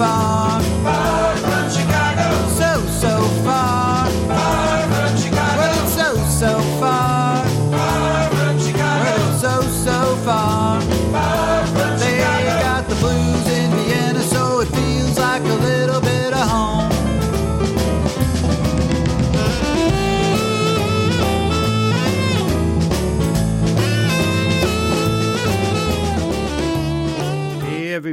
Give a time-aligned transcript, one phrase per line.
[0.00, 0.39] far.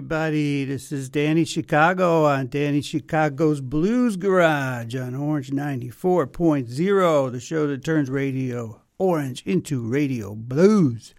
[0.09, 7.67] Everybody, this is Danny Chicago on Danny Chicago's Blues Garage on Orange 94.0, the show
[7.67, 11.13] that turns radio orange into radio blues.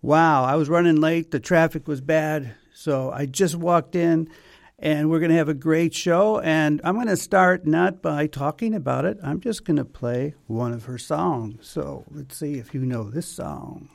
[0.00, 4.30] Wow, I was running late, the traffic was bad, so I just walked in
[4.78, 8.26] and we're going to have a great show and I'm going to start not by
[8.26, 11.68] talking about it, I'm just going to play one of her songs.
[11.68, 13.90] So, let's see if you know this song.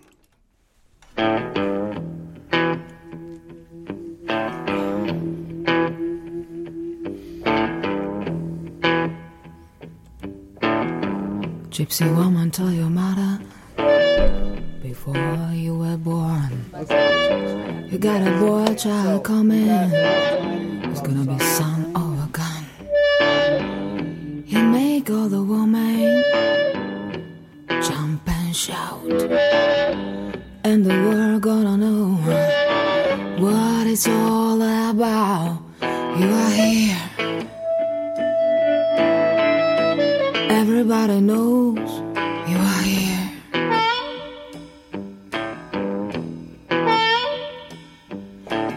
[11.70, 13.39] Gypsy woman, tell your mother
[14.81, 16.66] before you were born.
[17.92, 19.67] You got a boy child coming.
[19.70, 22.64] It's gonna be son of a gun.
[24.45, 26.23] He make all the women
[27.81, 29.02] jump and shout,
[30.64, 32.16] and the world gonna know
[33.94, 35.61] it's all about.
[36.17, 36.97] You are here.
[40.49, 41.91] Everybody knows
[42.49, 43.30] you are here.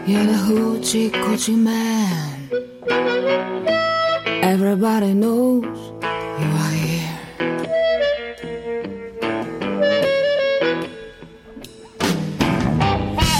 [0.05, 2.49] You're the hoochie coochie man.
[4.43, 5.63] Everybody knows
[6.41, 7.17] you are here.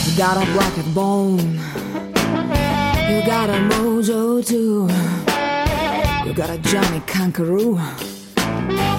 [0.06, 1.67] You got a black bone.
[3.10, 4.88] You got a mojo too.
[6.28, 7.80] You got a Johnny Kangaroo.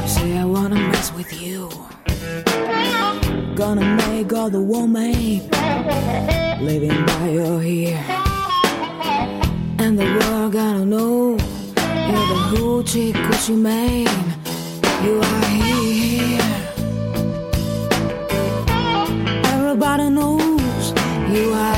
[0.07, 1.69] Say I wanna mess with you.
[3.55, 5.51] Gonna make all the woman
[6.65, 8.03] living by your ear.
[9.79, 11.37] And the world gonna know
[12.09, 14.09] you're the hoochie coochie man.
[15.05, 16.51] You are here.
[19.53, 20.93] Everybody knows
[21.31, 21.78] you are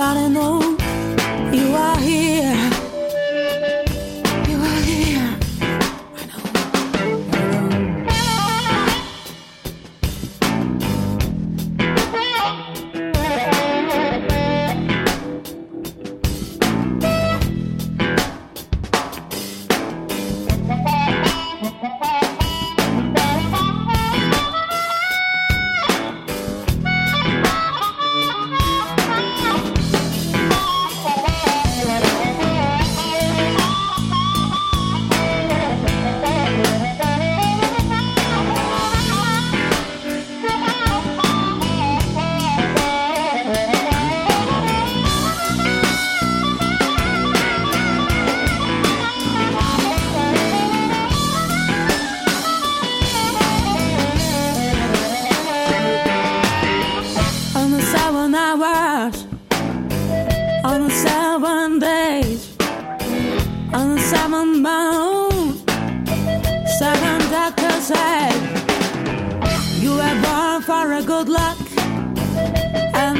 [0.00, 0.57] Everybody knows you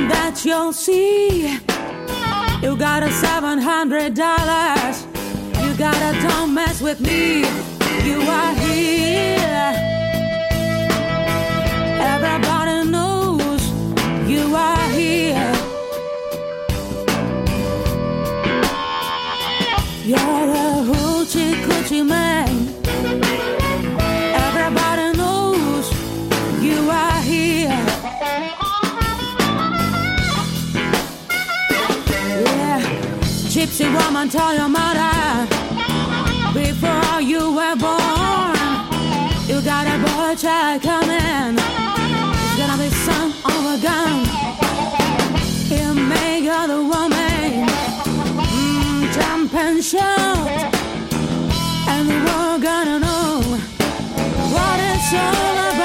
[0.09, 1.59] that you'll see.
[2.63, 5.07] You got a seven hundred dollars.
[5.63, 7.41] You got a don't mess with me.
[8.09, 9.73] You are here.
[12.15, 13.63] Everybody knows
[14.29, 15.53] you are here.
[20.05, 22.38] You're a hoochie coochie man.
[33.79, 35.47] Gypsy woman, tell your mother
[36.53, 38.57] before you were born.
[39.47, 41.57] You got a boy child coming.
[41.59, 44.25] It's gonna be son of a gun.
[45.69, 47.67] He'll make other woman
[48.49, 50.75] mm, jump and shout,
[51.89, 53.41] and the world gonna know
[54.55, 55.78] what it's all about.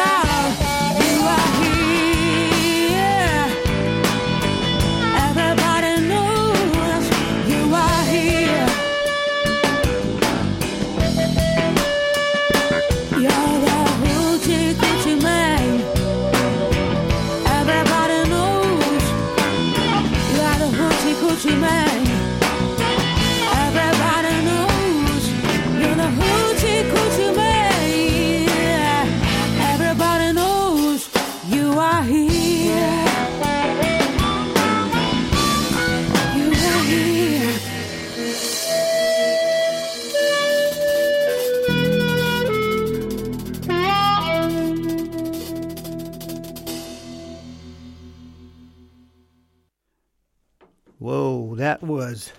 [51.73, 52.31] That was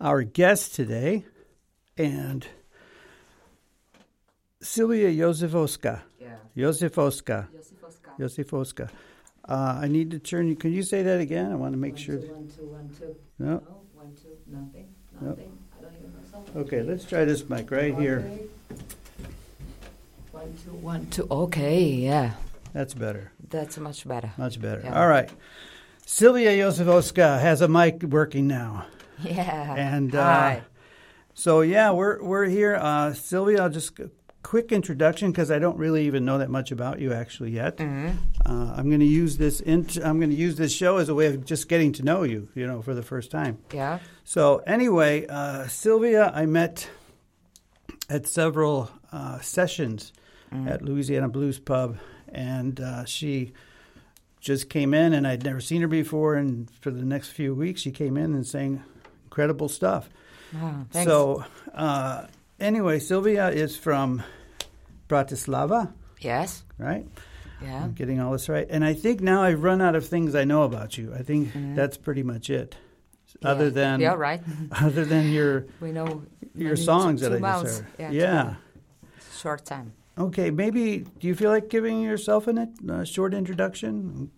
[0.00, 1.24] our guest today,
[1.96, 2.44] and
[4.60, 6.02] Silvia Josifoska.
[6.20, 6.34] Yeah.
[6.56, 7.46] Josifoska.
[8.18, 8.18] Josifoska.
[8.18, 8.90] Josifoska.
[9.48, 10.56] Uh, I need to turn you.
[10.56, 11.52] Can you say that again?
[11.52, 12.16] I want to make One, sure.
[12.18, 13.16] two, one, two, one, two.
[13.38, 13.46] No.
[13.50, 13.62] No,
[13.94, 14.88] one, two, nothing,
[15.20, 15.28] No.
[15.28, 15.58] nothing.
[15.78, 16.56] I don't even know something.
[16.62, 18.28] Okay, let's try this mic right here.
[20.32, 21.28] One, two, one, two.
[21.30, 22.32] Okay, yeah.
[22.72, 23.30] That's better.
[23.48, 24.32] That's much better.
[24.36, 24.80] Much better.
[24.82, 25.00] Yeah.
[25.00, 25.30] All right.
[26.08, 28.86] Silvia Josifoska has a mic working now.
[29.24, 29.74] Yeah.
[29.74, 30.62] And uh, Hi.
[31.34, 32.76] so yeah, we're we're here.
[32.76, 33.98] Uh, Silvia, I'll just
[34.44, 37.78] quick introduction because I don't really even know that much about you actually yet.
[37.78, 38.14] Mhm.
[38.44, 39.58] Uh, I'm going to use this.
[39.60, 42.22] Int- I'm going to use this show as a way of just getting to know
[42.22, 42.48] you.
[42.54, 43.58] You know, for the first time.
[43.74, 43.98] Yeah.
[44.22, 46.88] So anyway, uh, Silvia, I met
[48.08, 50.12] at several uh, sessions
[50.66, 51.98] at Louisiana Blues Pub,
[52.28, 53.52] and uh, she
[54.46, 56.36] just came in, and I'd never seen her before.
[56.36, 58.82] And for the next few weeks, she came in and sang
[59.24, 60.08] incredible stuff.
[60.92, 61.10] Thanks.
[61.10, 61.44] So
[61.74, 62.26] uh,
[62.60, 64.22] anyway, Silvia is from
[65.08, 66.64] Bratislava, yes.
[66.78, 67.06] right?
[67.60, 67.84] Yeah.
[67.84, 68.66] I'm getting all this right.
[68.70, 71.12] And I think now I've run out of things I know about you.
[71.14, 72.76] I think that's pretty much it.
[73.42, 74.40] Other than Yeah, right.
[74.72, 76.22] other than your We know
[76.54, 77.86] your songs two, that two I just heard.
[77.98, 78.10] Yeah.
[78.10, 78.54] Yeah.
[79.36, 79.92] Short time.
[80.16, 80.50] Okay.
[80.50, 80.98] Maybe.
[81.18, 84.30] Do you feel like giving yourself a uh, short introduction?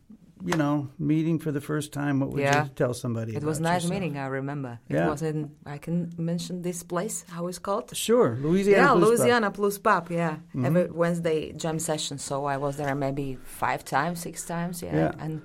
[0.44, 2.20] You know, meeting for the first time.
[2.20, 2.64] What would Yeah.
[2.64, 3.34] you tell somebody?
[3.34, 3.92] It was nice yourself?
[3.92, 4.16] meeting.
[4.18, 4.78] I remember.
[4.88, 5.08] It Yeah.
[5.08, 5.50] was in.
[5.66, 7.24] I can mention this place.
[7.28, 7.94] How it's called?
[7.96, 8.82] Sure, Louisiana.
[8.86, 9.18] yeah, Blues.
[9.18, 10.10] Louisiana Blues Pub.
[10.10, 10.66] Yeah, Mhm.
[10.66, 12.18] every Wednesday jam session.
[12.18, 14.80] So I was there maybe five times, six times.
[14.82, 15.12] Yeah, Yeah.
[15.24, 15.42] and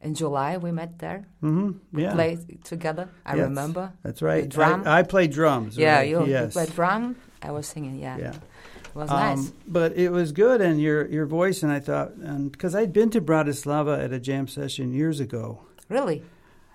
[0.00, 1.98] in July we met there, Mm-hmm.
[2.00, 3.08] Yeah, played together.
[3.26, 3.48] I Yes.
[3.48, 3.92] remember.
[4.02, 4.42] that's right.
[4.44, 4.82] the drum.
[4.86, 5.76] I, I play drums.
[5.76, 6.08] Yeah, right?
[6.08, 7.16] you, you played drum.
[7.42, 7.98] I was singing.
[7.98, 8.32] Yeah, Yeah.
[8.94, 9.52] Was Um, nice.
[9.66, 13.10] But it was good, and your your voice, and I thought, and because I'd been
[13.10, 15.60] to Bratislava at a jam session years ago.
[15.88, 16.22] Really?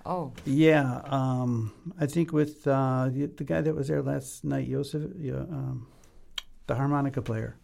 [0.05, 4.69] Oh, Yeah, um, I think with uh, the, the guy that was there last night,
[4.69, 5.87] Josef, yeah, um,
[6.67, 7.55] the harmonica player.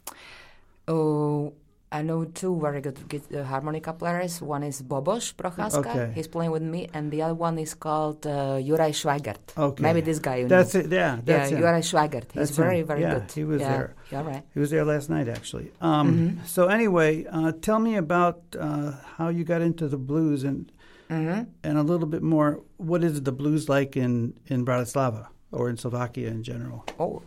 [0.88, 1.54] oh.
[1.92, 2.98] I know two very good
[3.34, 4.42] uh, harmonica players.
[4.42, 5.80] One is Boboš Prochaska.
[5.80, 6.12] Okay.
[6.16, 9.38] He's playing with me, and the other one is called uh, Juraj Schweigert.
[9.58, 10.38] Okay, Maybe this guy.
[10.38, 10.82] You That's know.
[10.82, 10.92] it.
[10.92, 11.64] Yeah, that's yeah, him.
[11.64, 12.32] Juraj Schweigert.
[12.34, 13.32] He's That's very, very Yeah, good.
[13.32, 13.70] he was yeah.
[13.70, 13.96] there.
[14.12, 14.44] Yeah, right.
[14.54, 15.72] He was there last night, actually.
[15.80, 16.08] Um,
[16.42, 16.48] Mhm.
[16.48, 20.72] So anyway, uh, tell me about uh, how you got into the blues, and
[21.08, 22.62] hmm and a little bit more.
[22.78, 26.84] What is the blues like in in Bratislava or in Slovakia in general?
[27.00, 27.22] Oh.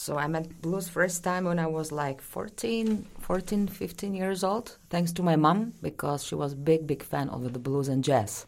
[0.00, 4.78] So I met blues first time when I was like 14, 14, 15 years old,
[4.88, 8.46] thanks to my mom, because she was big, big fan of the blues and jazz.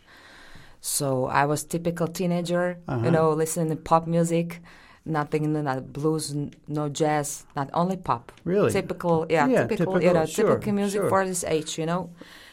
[0.80, 3.04] So I was typical teenager, Uh-huh.
[3.04, 4.62] you know, listening to pop music,
[5.04, 6.34] nothing in the blues,
[6.68, 8.32] no jazz, not only pop.
[8.44, 8.72] Really?
[8.72, 11.10] Typical, yeah, Yeah, typical, typical, you know, sure, typical music sure.
[11.10, 12.08] for this age, you know.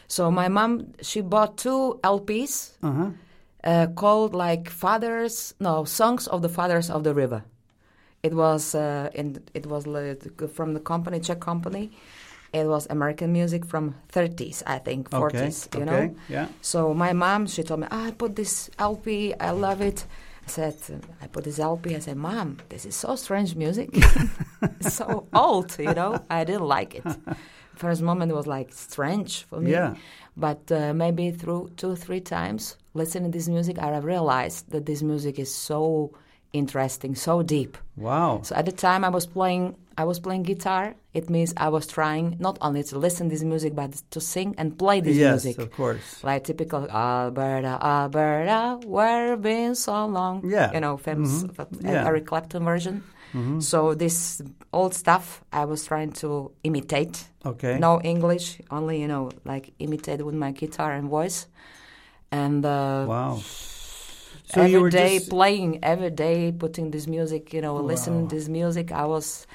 [0.08, 3.10] So my mom, she bought two LPs Uh huh.
[3.64, 7.44] uh, called like fathers no songs of the fathers of the river
[8.22, 9.84] it was uh, in it was
[10.54, 11.90] from the company czech company
[12.52, 15.78] it was american music from 30s i think 40s okay.
[15.78, 16.06] you okay.
[16.08, 16.46] know Yeah.
[16.60, 20.06] so my mom she told me "Ah, i put this lp i love it
[20.46, 20.74] i said
[21.22, 23.88] i put this lp i said mom this is so strange music
[24.80, 27.04] so old you know i didn't like it
[27.76, 29.94] first moment was like strange for me Yeah.
[30.36, 35.02] but uh, maybe through two three times listening to this music i realized that this
[35.02, 36.10] music is so
[36.52, 38.40] interesting so deep Wow.
[38.42, 41.86] so at the time i was playing i was playing guitar it means i was
[41.86, 45.44] trying not only to listen to this music but to sing and play this yes,
[45.44, 46.24] music of course.
[46.24, 50.72] like typical alberta alberta where been so long Yeah.
[50.72, 51.58] you know famous Mhm.
[51.60, 52.06] uh, Yeah.
[52.08, 53.02] eric clapton version
[53.34, 53.62] Mhm.
[53.62, 54.40] so this
[54.72, 57.78] old stuff i was trying to imitate Okay.
[57.78, 61.46] no English, only you know, like imitate with my guitar and voice,
[62.30, 63.40] and uh, Wow.
[64.52, 68.28] So every day just playing, every day putting this music, you know, listening Wow.
[68.28, 68.90] to this music.
[68.92, 69.46] I was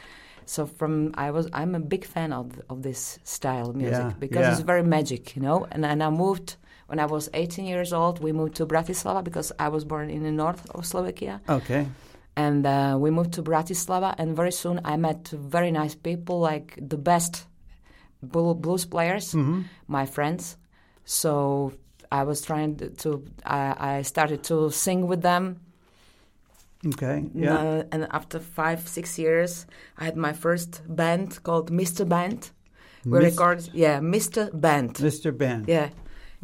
[0.45, 4.13] so from I was I'm a big fan of of this style of music Yeah,
[4.19, 4.53] because yeah.
[4.53, 5.67] it's very magic, you know.
[5.71, 6.55] And and I moved
[6.87, 8.19] when I was 18 years old.
[8.23, 11.87] We moved to Bratislava because I was born in the north of Slovakia okay.
[12.37, 14.13] and uh, we moved to Bratislava.
[14.17, 17.47] And very soon I met very nice people, like the best
[18.21, 20.57] blues players, hmm my friends.
[21.05, 21.73] So
[22.19, 23.09] I was trying to.
[23.45, 25.59] I, I started to sing with them.
[26.93, 27.25] Okay.
[27.33, 27.57] Yeah.
[27.57, 29.65] Uh, and after five six years,
[29.97, 32.07] I had my first band called Mr.
[32.07, 32.51] Band.
[33.05, 34.49] We Mis- recorded, yeah, Mr.
[34.53, 34.95] Band.
[34.95, 35.35] Mr.
[35.37, 35.67] Band.
[35.67, 35.89] Yeah,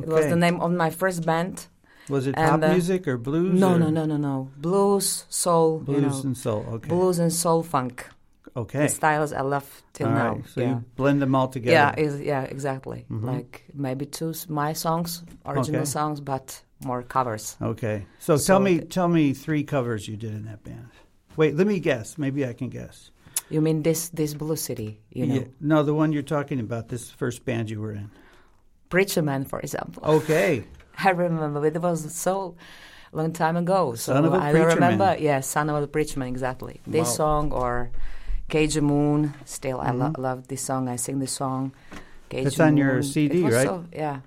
[0.02, 1.68] it was the name of my first band.
[2.10, 3.60] Was it And, pop uh, music or blues?
[3.60, 4.50] No, or no, no, no, no.
[4.58, 6.66] Blues, soul, Blues you know, and soul.
[6.76, 6.90] Okay.
[6.90, 8.08] blues and soul funk.
[8.56, 8.84] Okay.
[8.84, 10.34] The styles I love till All now.
[10.36, 10.70] right, So yeah.
[10.70, 11.72] you blend them all together.
[11.74, 13.06] yeah, is, yeah, exactly.
[13.10, 13.24] Mhm.
[13.24, 15.90] Like maybe two my songs, original Okay.
[15.90, 17.56] songs, but more covers.
[17.62, 18.06] Okay.
[18.20, 20.90] So, So tell me, the- tell me three covers you did in that band.
[21.38, 22.18] Wait, let me guess.
[22.18, 23.12] Maybe I can guess.
[23.50, 25.00] You mean this this Blue City?
[25.14, 25.48] You know, Yeah.
[25.62, 26.88] No, the one you're talking about.
[26.90, 28.10] This first band you were in.
[28.90, 30.04] Preacher Man, for example.
[30.04, 30.64] Okay.
[31.04, 32.56] I remember it was so
[33.14, 33.96] long time ago.
[33.96, 35.06] So Son of a I don't remember.
[35.06, 35.22] Man.
[35.22, 36.82] Yeah, Son of a Preacher Man, exactly.
[36.86, 37.16] This Wow.
[37.22, 37.92] song or
[38.52, 39.34] Cage of Moon.
[39.46, 40.18] Still, I lo- Mhm.
[40.28, 40.88] love this song.
[40.96, 41.72] I sing this song.
[42.30, 43.68] Cage It's on your CD, right?
[43.68, 44.18] so- yeah,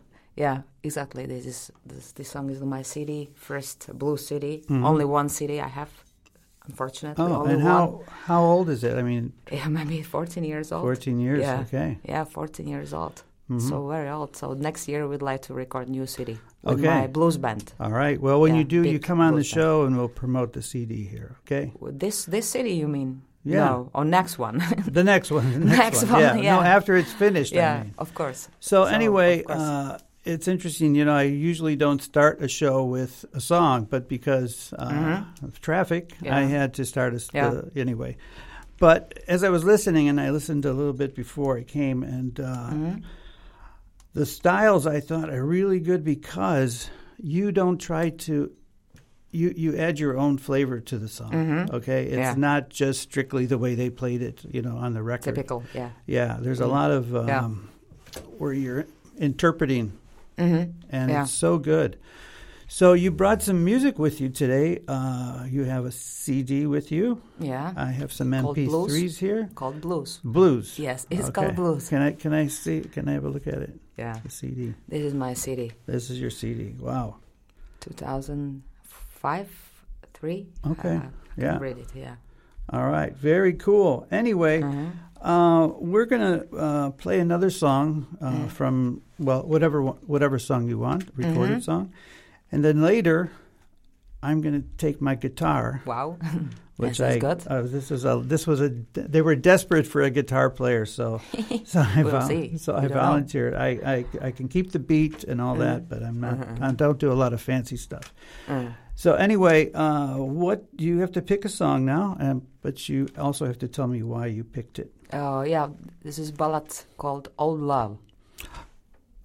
[0.45, 1.25] yeah, exactly.
[1.26, 1.59] This is
[1.90, 3.14] this, this song is on my CD.
[3.49, 4.54] First Blue City.
[4.69, 4.85] Mhm.
[4.90, 5.90] Only one CD I have.
[6.66, 7.71] Unfortunately, Oh, and one.
[7.71, 8.95] how how old is it?
[8.97, 10.83] I mean, Yeah, maybe 14 years old.
[10.83, 11.40] 14 years.
[11.40, 11.61] Yeah.
[11.64, 11.99] Okay.
[12.12, 13.16] Yeah, 14 years old.
[13.50, 13.61] Mhm.
[13.69, 14.31] So very old.
[14.40, 16.88] So next year we'd like to record new city with Okay.
[17.00, 17.75] my blues band.
[17.78, 18.19] All right.
[18.19, 19.62] Well, when Yeah, you do, you come on the blues band.
[19.62, 21.31] show and we'll promote the CD here.
[21.45, 21.64] Okay.
[22.04, 23.21] This this city, you mean?
[23.45, 23.65] Yeah.
[23.67, 24.63] No, or next one.
[24.87, 25.53] The next one.
[25.53, 26.13] The next, Next one.
[26.13, 26.37] one, Yeah.
[26.37, 26.57] yeah.
[26.57, 27.53] No, after it's finished.
[27.53, 27.95] I yeah, mean.
[27.99, 28.49] of course.
[28.61, 29.59] So, So, anyway, course.
[29.61, 30.95] uh, it's interesting.
[30.95, 35.43] You know, I usually don't start a show with a song, but because uh, Mhm.
[35.45, 36.37] of traffic, Yeah.
[36.39, 37.49] I had to start a Yeah.
[37.49, 38.17] uh, anyway.
[38.79, 42.41] But as I was listening, and I listened a little bit before I came, and
[42.41, 43.03] uh, Mhm.
[44.15, 48.51] the styles I thought are really good because you don't try to.
[49.35, 51.73] You, you add your own flavor to the song, Mhm.
[51.73, 52.05] okay?
[52.05, 52.35] It's Yeah.
[52.37, 55.35] not just strictly the way they played it, you know, on the record.
[55.35, 55.64] Typical.
[55.75, 55.91] Yeah.
[56.07, 56.71] Yeah, there's a Mm.
[56.71, 57.49] lot of um, Yeah.
[58.38, 58.87] where you're
[59.19, 59.93] interpreting,
[60.38, 61.23] hmm and Yeah.
[61.23, 61.97] it's so good.
[62.69, 64.81] So you brought some music with you today.
[64.88, 67.21] Uh, you have a CD with you.
[67.41, 67.73] Yeah.
[67.76, 69.19] I have some Called MP3s Blues?
[69.19, 69.50] here.
[69.57, 70.21] called blues.
[70.25, 70.79] Blues.
[70.79, 71.33] Yes, it's Okay.
[71.33, 71.88] called blues.
[71.88, 72.81] Can I can I see?
[72.83, 73.75] Can I have a look at it?
[73.99, 74.17] Yeah.
[74.25, 74.75] The CD.
[74.88, 75.73] This is my CD.
[75.87, 76.75] This is your CD.
[76.81, 77.17] Wow.
[79.25, 79.49] 2005,
[80.12, 80.47] three.
[80.71, 80.97] Okay.
[80.97, 81.00] Uh,
[81.37, 81.59] Yeah.
[81.59, 81.88] read it.
[81.95, 82.14] Yeah.
[82.71, 83.16] All right.
[83.16, 84.07] Very cool.
[84.11, 84.90] Anyway, Mhm.
[85.21, 88.49] uh, we're gonna uh, play another song uh, Mm.
[88.50, 91.62] from well, whatever whatever song you want, recorded Mhm.
[91.62, 91.90] song,
[92.52, 93.31] and then later,
[94.23, 96.16] I'm gonna take my guitar, Wow.
[96.76, 97.47] which Yes, I good.
[97.47, 101.21] Uh, this was a this was a they were desperate for a guitar player, so
[101.64, 103.54] so I We'll vol- so I volunteered.
[103.54, 105.88] I, I I can keep the beat and all that, Mhm.
[105.88, 106.38] but I'm not.
[106.38, 106.62] Mhm.
[106.62, 108.14] I don't do a lot of fancy stuff.
[108.49, 108.73] Mm.
[108.97, 113.45] So anyway, uh, what you have to pick a song now, um, but you also
[113.47, 114.93] have to tell me why you picked it.
[115.13, 115.69] Oh yeah,
[116.03, 117.99] this is ballad called "Old Love."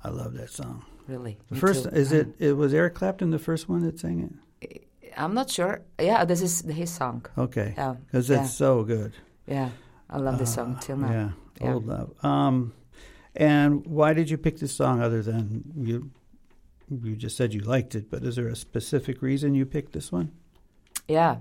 [0.04, 0.86] I love that song.
[1.08, 1.38] Really.
[1.50, 1.90] The first too.
[1.90, 2.28] is it?
[2.40, 4.84] It was Eric Clapton the first one that sang it.
[5.18, 5.82] I'm not sure.
[6.00, 7.26] Yeah, this is his song.
[7.38, 8.42] Okay, Yeah, because yeah.
[8.44, 9.14] it's so good.
[9.48, 9.70] yeah.
[10.10, 11.12] I love this song Uh, till now.
[11.12, 11.30] Yeah,
[11.62, 11.74] Yeah.
[11.74, 12.14] old love.
[12.26, 12.74] Um,
[13.36, 16.10] and why did you pick this song other than you?
[16.90, 20.12] You just said you liked it, but is there a specific reason you picked this
[20.12, 20.32] one?
[21.08, 21.38] Yeah,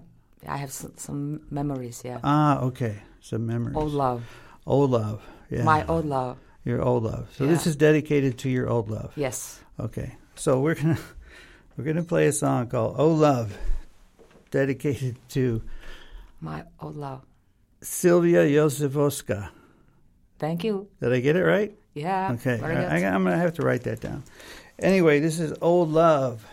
[0.46, 2.02] I have some, some memories.
[2.04, 3.76] Yeah, Ah, okay, some memories.
[3.76, 4.22] old love,
[4.66, 5.22] Old love.
[5.50, 6.36] Yeah, my old love.
[6.64, 7.28] your old love.
[7.36, 9.12] So this is dedicated to your old love.
[9.16, 9.60] Yes.
[9.80, 10.98] Okay, so we're gonna
[11.76, 13.56] we're gonna play a song called "Oh Love,"
[14.50, 15.62] dedicated to
[16.40, 17.22] My old love.
[17.80, 19.48] Silvia Josifoska.
[20.38, 20.88] Thank you.
[21.00, 21.72] Did I get it right?
[21.94, 22.32] Yeah.
[22.34, 23.06] Okay, Very I, good.
[23.06, 24.22] I, I'm gonna have to write that down.
[24.80, 26.46] Anyway, this is "Old Love."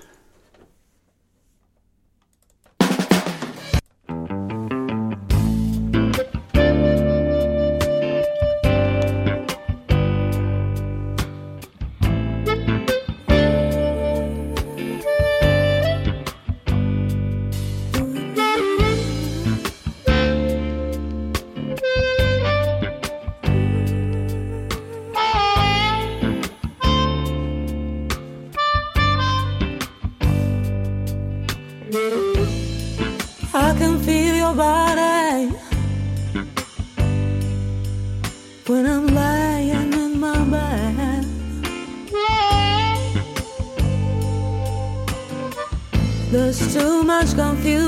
[47.35, 47.84] Too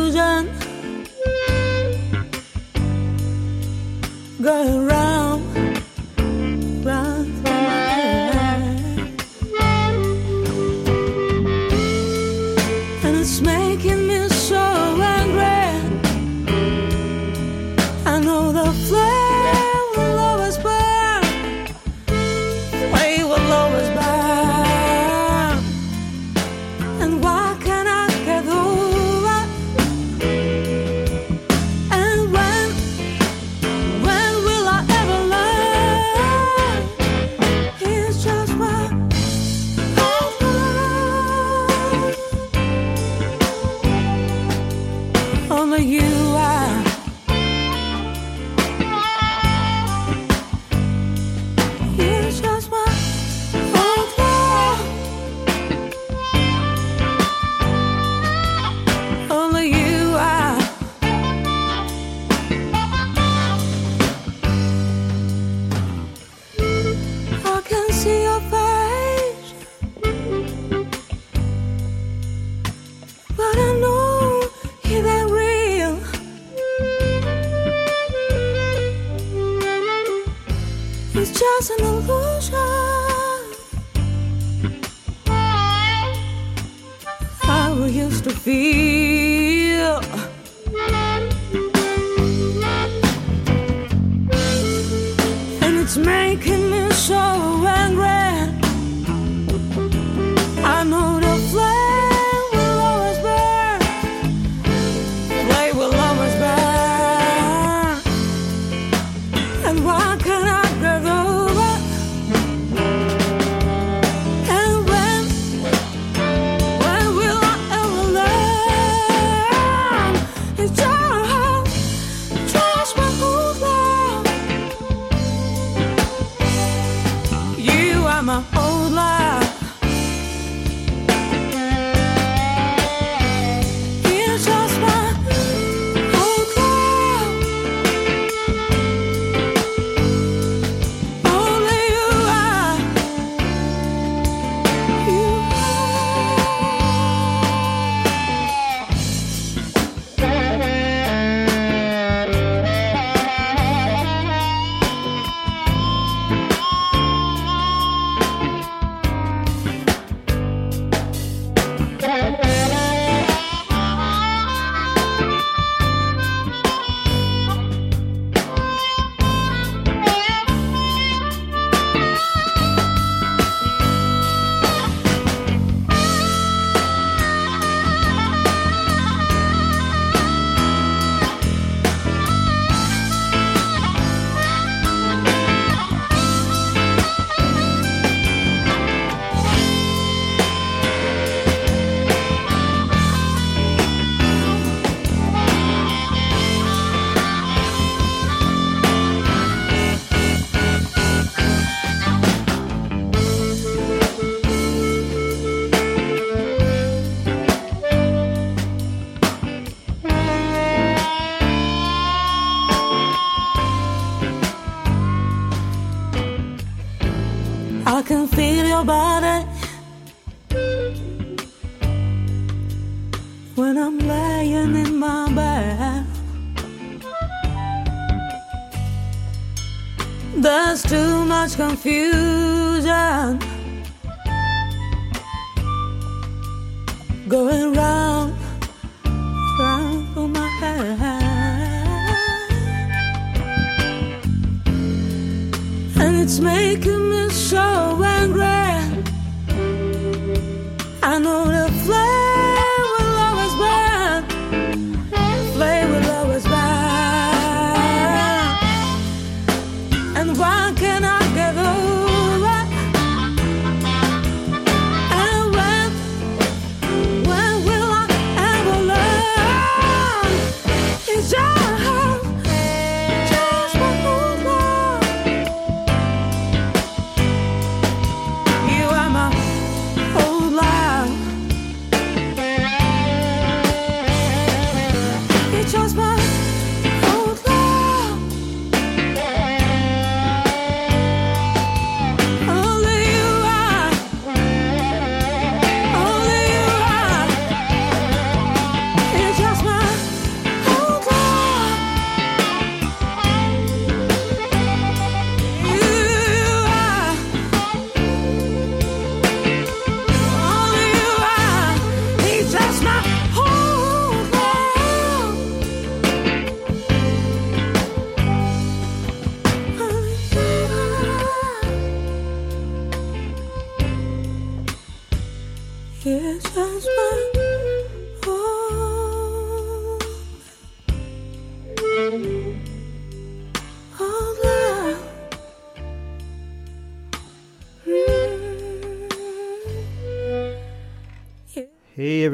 [81.59, 82.16] 就算努力。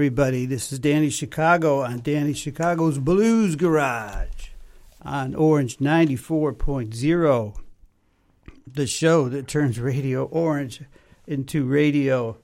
[0.04, 0.46] everybody.
[0.46, 4.50] This is Danny Chicago on Danny Chicago's Blues Garage
[5.02, 7.56] on Orange 94.0,
[8.68, 10.82] the show that turns Radio Orange
[11.26, 12.36] into Radio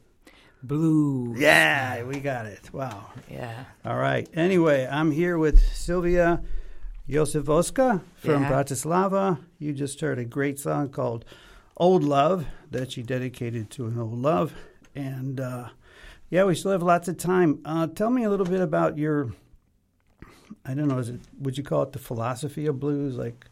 [0.64, 1.36] Blue.
[1.38, 2.74] Yeah, we got it.
[2.74, 3.08] Wow.
[3.30, 3.66] Yeah.
[3.84, 4.26] All right.
[4.34, 6.42] Anyway, I'm here with Silvia
[7.10, 8.50] Josifoska from yeah.
[8.50, 9.38] Bratislava.
[9.58, 11.26] You just heard a great song called
[11.76, 14.54] Old Love that she dedicated to an old love.
[14.96, 15.68] And, uh,
[16.30, 17.60] yeah, we still have lots of time.
[17.66, 19.34] Uh, tell me a little bit about your.
[20.66, 21.00] I don't know.
[21.00, 23.16] Is it would you call it the philosophy of blues?
[23.16, 23.46] Like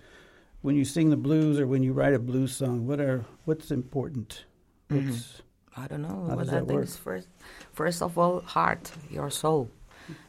[0.62, 3.72] when you sing the blues or when you write a blues song, what are what's
[3.72, 4.46] important?
[4.92, 5.10] Mm-hmm.
[5.10, 5.82] What's, mm-hmm.
[5.82, 6.28] I don't know.
[6.30, 6.90] How does that I think work?
[6.90, 7.28] First,
[7.72, 9.72] first of all, heart, your soul,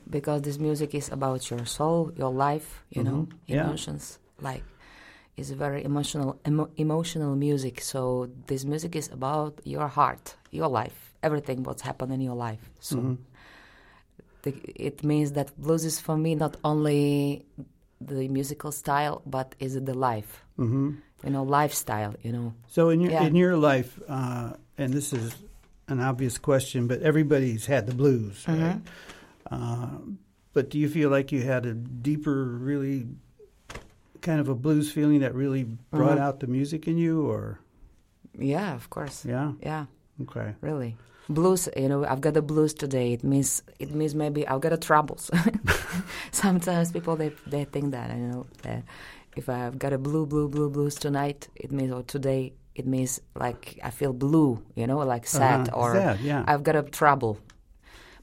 [0.08, 2.82] because this music is about your soul, your life.
[2.90, 3.12] You mm-hmm.
[3.12, 4.18] know, emotions.
[4.38, 4.44] Yeah.
[4.44, 4.64] Like
[5.36, 7.82] it's very emotional, emo- emotional music.
[7.82, 12.70] So this music is about your heart, your life everything what's happened in your life.
[12.80, 13.16] So Mhm.
[14.42, 17.44] the, it means that blues is for me not only
[18.00, 20.44] the musical style, but is it the life.
[20.56, 20.90] hmm
[21.24, 22.14] You know, lifestyle.
[22.22, 22.52] You know.
[22.68, 23.26] So in your Yeah.
[23.26, 25.34] in your life, uh, and this is
[25.88, 28.80] an obvious question, but everybody's had the blues, right?
[29.50, 29.98] Uh,
[30.52, 33.08] but do you feel like you had a deeper, really
[34.20, 36.26] kind of a blues feeling that really brought Mhm.
[36.26, 37.58] out the music in you, or
[38.38, 39.24] Yeah, of course.
[39.24, 39.52] yeah?
[39.62, 39.86] Yeah.
[40.22, 40.54] Okay.
[40.60, 40.96] Really.
[41.28, 43.12] Blues, you know, I've got the blues today.
[43.12, 45.30] It means it means maybe I've got the troubles.
[46.32, 48.82] Sometimes people they they think that you know that
[49.36, 53.20] if I've got a blue blue blue blues tonight, it means or today it means
[53.34, 55.76] like I feel blue, you know, like sad Uh-huh.
[55.80, 56.44] or Sad, yeah.
[56.46, 57.38] I've got a trouble.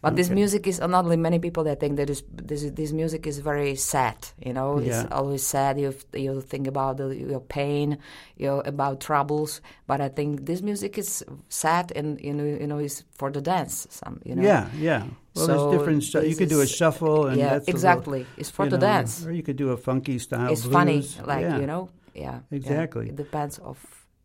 [0.06, 3.26] But this music is not only many people that think that this this, this music
[3.28, 4.15] is very sad.
[4.46, 4.86] You know, Yeah.
[4.86, 5.80] it's always sad.
[5.80, 7.98] You you think about the, your pain,
[8.38, 9.62] you know, about troubles.
[9.88, 13.41] But I think this music is sad and you know you know is for the
[13.41, 13.88] dance.
[13.89, 14.44] Some you know.
[14.52, 15.02] Yeah, yeah.
[15.36, 16.02] Well, So there's different.
[16.30, 18.22] You could do a shuffle, and yeah, that's a little, exactly.
[18.38, 19.26] it's for the know, dance.
[19.26, 20.52] or you could do a funky style.
[20.54, 21.89] It's funny, like Yeah, you know.
[22.13, 22.24] Yeah.
[22.24, 22.58] yeah.
[22.60, 23.06] Exactly.
[23.10, 23.78] It depends of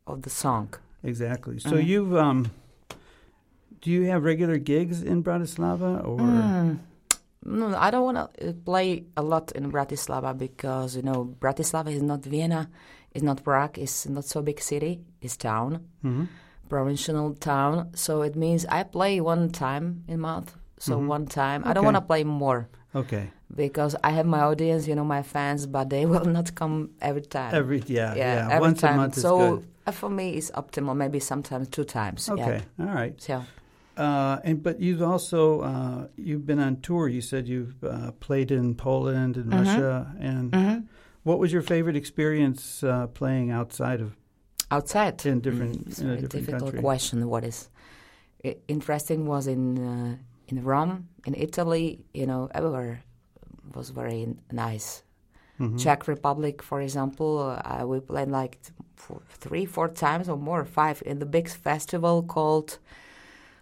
[0.06, 0.68] of the song.
[1.02, 1.58] exactly.
[1.58, 1.86] So Mhm.
[1.90, 2.38] you've um,
[3.82, 6.78] do you have regular gigs in Bratislava, or Mm.
[7.42, 12.02] No, I don't want to play a lot in Bratislava because you know Bratislava is
[12.02, 12.68] not Vienna,
[13.14, 16.28] it's not Prague, it's not so big city, it's town, Mhm.
[16.68, 17.88] provincial town.
[17.94, 20.54] So it means I play one time in month.
[20.78, 21.06] So Mhm.
[21.08, 21.62] one time.
[21.64, 23.30] I don't want to play more okay?
[23.56, 27.22] because I have my audience, you know, my fans, but they will not come every
[27.22, 27.54] time.
[27.54, 28.48] Every yeah, yeah.
[28.50, 28.94] every Once time.
[28.94, 29.66] a month is so good.
[29.86, 30.94] uh, for me, it's optimal.
[30.94, 32.28] Maybe sometimes two times.
[32.28, 32.84] Okay, Yeah.
[32.86, 33.14] all right.
[33.20, 33.42] So
[33.96, 37.08] Uh, and but you've also uh, you've been on tour.
[37.08, 39.58] You said you've uh, played in Poland and Mhm.
[39.58, 40.14] Russia.
[40.20, 40.84] And mhm.
[41.22, 44.16] what was your favorite experience uh, playing outside of?
[44.72, 46.80] outside In different- Mm, it's in a very different difficult country.
[46.80, 47.68] question what is
[48.68, 50.16] interesting was in uh,
[50.48, 53.02] in rome in italy you know everywhere
[53.74, 55.02] was very nice
[55.58, 55.76] Mhm.
[55.78, 58.58] czech republic for example uh, we played like
[59.40, 62.78] three four times or more five in the big festival called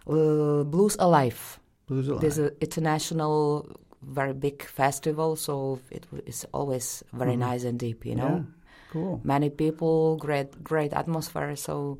[0.07, 2.21] uh, blues alive Blues Alive.
[2.21, 3.65] there's an international
[4.01, 7.39] very big festival so it w- is always very Mhm.
[7.39, 8.45] nice and deep you know Yeah,
[8.93, 9.19] cool.
[9.23, 11.55] many people, great great atmosphere.
[11.55, 11.97] So,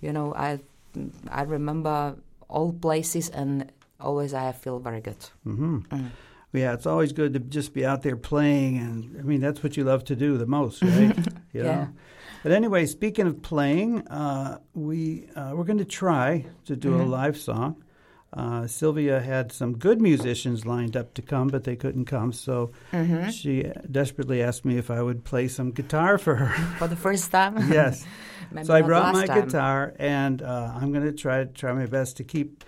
[0.00, 0.60] you know, I
[1.30, 2.16] I remember
[2.48, 5.18] all places and always I feel very good.
[5.44, 6.10] hmm Mm.
[6.52, 9.76] Yeah, it's always good to just be out there playing, and I mean that's what
[9.76, 11.14] you love to do the most, right?
[11.16, 11.62] You Yeah.
[11.62, 11.88] know?
[12.42, 17.00] But anyway, speaking of playing, uh, we uh, we're going to try to do Mhm.
[17.00, 17.82] a live song.
[18.32, 22.70] Uh, Silvia had some good musicians lined up to come, but they couldn't come, so
[22.92, 23.28] Mm-hmm.
[23.30, 26.52] she desperately asked me if I would play some guitar for her.
[26.78, 27.56] For the first time.
[27.70, 28.06] yes,
[28.62, 29.44] so I brought my time.
[29.46, 32.64] guitar, and uh, I'm going to try try my best to keep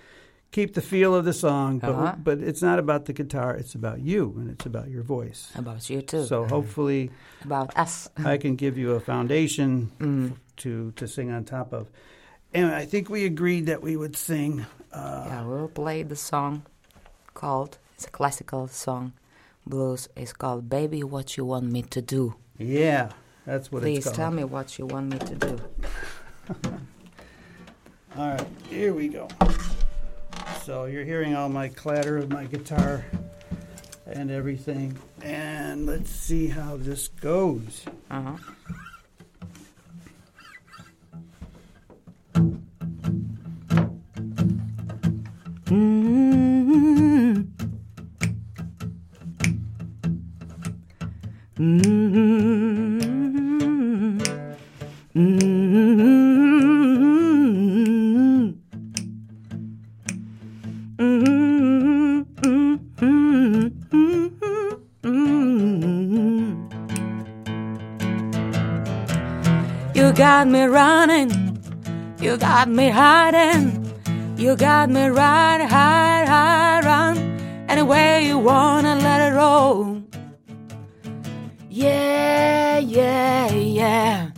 [0.51, 1.79] keep the feel of the song.
[1.79, 2.15] But Uh-huh.
[2.23, 5.51] but it's not about the guitar; it's about you, and it's about your voice.
[5.55, 6.23] About you too.
[6.25, 7.09] So hopefully,
[7.45, 8.09] About us.
[8.17, 10.33] I can give you a foundation Mm.
[10.57, 11.87] to to sing on top of.
[12.53, 14.65] And I think we agreed that we would sing.
[14.93, 16.63] Uh, yeah, we'll play the song
[17.33, 17.77] called.
[17.95, 19.13] It's a classical song,
[19.65, 20.09] blues.
[20.15, 23.11] It's called "Baby, What You Want Me to Do." yeah,
[23.45, 24.15] that's what Please it's called.
[24.15, 25.57] Please tell me what you want me to do.
[28.17, 29.27] All right, here we go.
[30.63, 33.03] So you're hearing all my clatter of my guitar
[34.05, 34.95] and everything.
[35.23, 37.83] And let's see how this goes.
[38.11, 38.37] Uh-huh.
[72.31, 73.93] You got me hiding,
[74.37, 77.17] you got me right, hide, hide, run.
[77.67, 80.01] Anyway you wanna let it roll.
[81.69, 84.29] Yeah, yeah, yeah.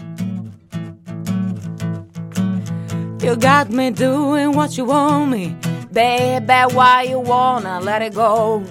[3.22, 5.56] You got me doing what you want me,
[5.92, 6.54] baby.
[6.74, 8.64] Why you wanna let it go?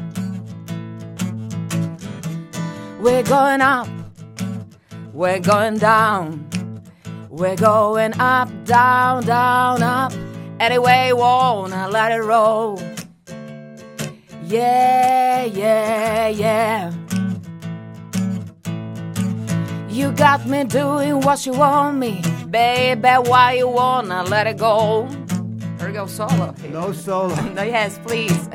[3.00, 3.86] We're going up,
[5.12, 6.51] We're going down.
[7.32, 10.12] We're going up, down, down, up.
[10.60, 12.78] Anyway, wanna let it roll.
[14.44, 16.92] Yeah, yeah, yeah.
[19.88, 23.08] You got me doing what you want me, baby.
[23.08, 25.06] Why you wanna let it go?
[25.78, 26.54] Here we go, solo.
[26.70, 27.34] No solo.
[27.54, 28.46] No, yes, please.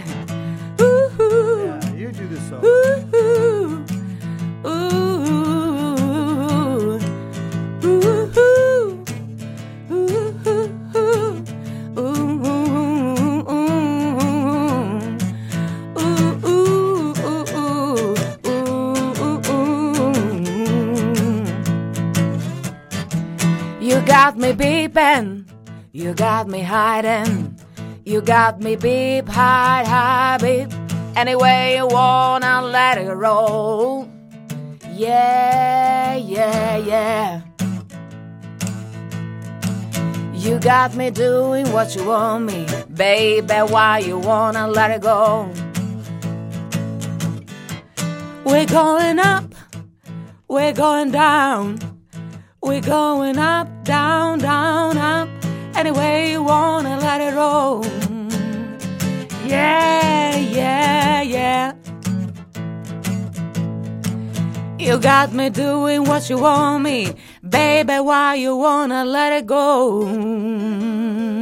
[0.79, 1.09] Ooh,
[1.65, 2.63] yeah, you do the solo.
[2.63, 3.07] ooh,
[24.97, 27.55] you got me hiding,
[28.03, 30.71] you got me beep, hide, hide, beep.
[31.15, 34.10] Anyway, you wanna let it roll.
[34.93, 37.41] Yeah, yeah, yeah.
[40.33, 43.53] You got me doing what you want me, baby.
[43.53, 45.47] Why you wanna let it go?
[48.43, 49.53] We're going up,
[50.47, 51.77] we're going down,
[52.67, 55.30] we're going up, down, down, up.
[55.73, 57.82] Anyway, you wanna let it roll.
[59.45, 61.73] Yeah, yeah, yeah.
[64.77, 67.13] You got me doing what you want me,
[67.47, 67.99] baby.
[67.99, 70.01] Why you wanna let it go?
[70.03, 71.38] Ooh.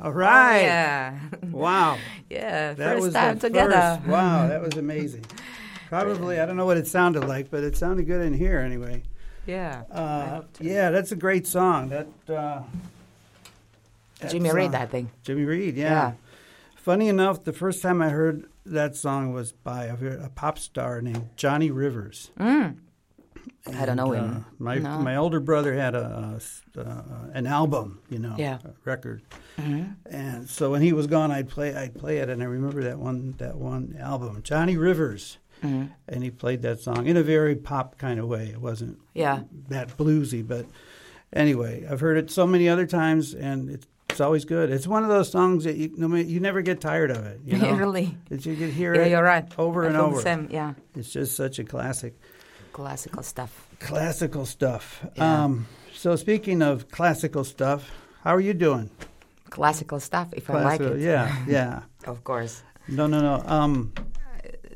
[0.00, 0.62] All right.
[0.62, 1.18] Yeah,
[1.58, 1.98] Wow.
[2.30, 2.72] yeah.
[2.74, 3.98] That first was time together.
[4.00, 4.06] First.
[4.08, 5.24] Wow, that was amazing.
[5.88, 9.02] Probably, I don't know what it sounded like, but it sounded good in here anyway.
[9.46, 9.84] Yeah.
[9.90, 11.88] Uh, yeah, that's a great song.
[11.88, 12.62] That uh,
[14.20, 15.10] that Jimmy Reed, song- I think.
[15.22, 15.84] Jimmy Reed, yeah.
[15.90, 16.12] Yeah.
[16.76, 19.94] Funny enough, the first time I heard that song was by a,
[20.24, 22.30] a pop star named Johnny Rivers.
[22.38, 22.76] Mm.
[23.76, 24.44] I don't know him.
[24.48, 24.98] uh, my No.
[25.00, 26.38] my older brother had a,
[26.76, 27.02] a uh,
[27.34, 28.58] an album, you know, Yeah.
[28.64, 29.22] a record,
[29.58, 29.94] Mhm.
[30.06, 32.98] and so when he was gone, I'd play I'd play it, and I remember that
[32.98, 35.90] one that one album, Johnny Rivers, Mhm.
[36.08, 38.48] and he played that song in a very pop kind of way.
[38.48, 39.40] It wasn't Yeah.
[39.68, 40.66] that bluesy, but
[41.32, 44.70] anyway, I've heard it so many other times, and it's, it's always good.
[44.70, 47.40] It's one of those songs that you no, you never get tired of it.
[47.44, 48.16] You know, really.
[48.30, 49.46] that you can hear Yeah, it you're right.
[49.58, 50.20] over I and over.
[50.20, 50.48] Same.
[50.50, 50.74] Yeah.
[50.94, 52.14] It's just such a classic,
[52.72, 53.66] Classical stuff.
[53.80, 55.04] classical stuff.
[55.16, 55.44] Yeah.
[55.44, 57.90] Um, so speaking of classical stuff,
[58.22, 58.90] how are you doing?
[59.50, 61.00] Classical stuff, if I like Classical- it.
[61.02, 61.80] Yeah, yeah.
[62.06, 62.62] Of course.
[62.88, 63.42] No, no, no.
[63.46, 63.92] Um,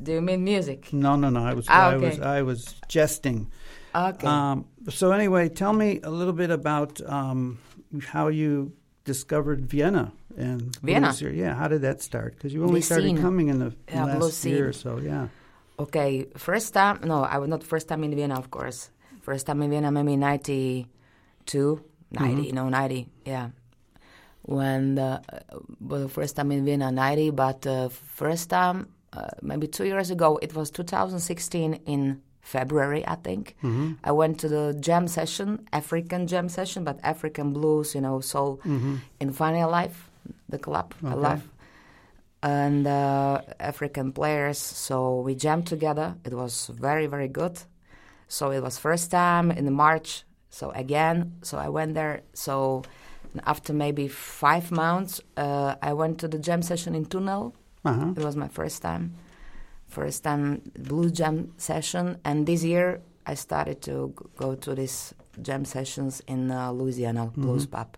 [0.01, 0.91] Do you mean music?
[0.93, 1.45] no, no, no.
[1.45, 2.19] I was, Ah, I was.
[2.19, 3.51] I was jesting.
[3.95, 4.27] Okay.
[4.27, 7.59] Um, so anyway, tell me a little bit about um,
[8.07, 8.73] how you
[9.05, 11.07] discovered Vienna and Vienna?
[11.07, 11.31] blues here.
[11.31, 12.33] Yeah, how did that start?
[12.35, 14.97] Because you only started coming in the Yeah, last year or so.
[14.97, 15.27] Yeah.
[15.83, 18.89] Okay, first time, no, I was not first time in Vienna, of course.
[19.21, 23.49] First time in Vienna, maybe 92, 90, no, 90, yeah.
[24.43, 29.67] When the, uh, well, first time in Vienna, 90, but uh, first time, uh, maybe
[29.67, 33.55] two years ago, it was 2016 in February, I think.
[34.03, 38.59] I went to the jam session, African jam session, but African blues, you know, soul
[39.19, 40.09] in Funny Life,
[40.49, 41.21] the club I Okay.
[41.21, 41.41] love
[42.43, 44.59] and uh, African players.
[44.59, 46.15] So we jammed together.
[46.25, 47.57] It was very, very good.
[48.27, 50.23] So it was first time in March.
[50.49, 52.21] So again, so I went there.
[52.33, 52.83] So
[53.45, 57.55] after maybe five months, uh, I went to the jam session in Tunnel.
[57.85, 58.13] Uh-huh.
[58.15, 59.15] It was my first time,
[59.87, 62.19] first time blue jam session.
[62.25, 67.65] And this year, I started to go to these jam sessions in uh, Louisiana Blues
[67.65, 67.97] Pub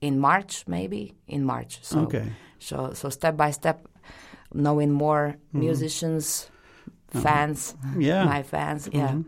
[0.00, 1.78] in March, maybe in March.
[1.82, 2.32] So Okay.
[2.58, 3.86] So so step by step,
[4.52, 6.50] knowing more musicians,
[7.10, 8.24] fans, Yeah.
[8.24, 9.18] my fans, yeah.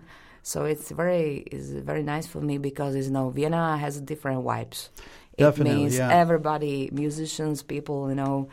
[0.43, 4.89] So it's very it's very nice for me because you know Vienna has different vibes.
[5.37, 6.11] It Definitely, means yeah.
[6.11, 8.49] everybody, musicians, people, you know,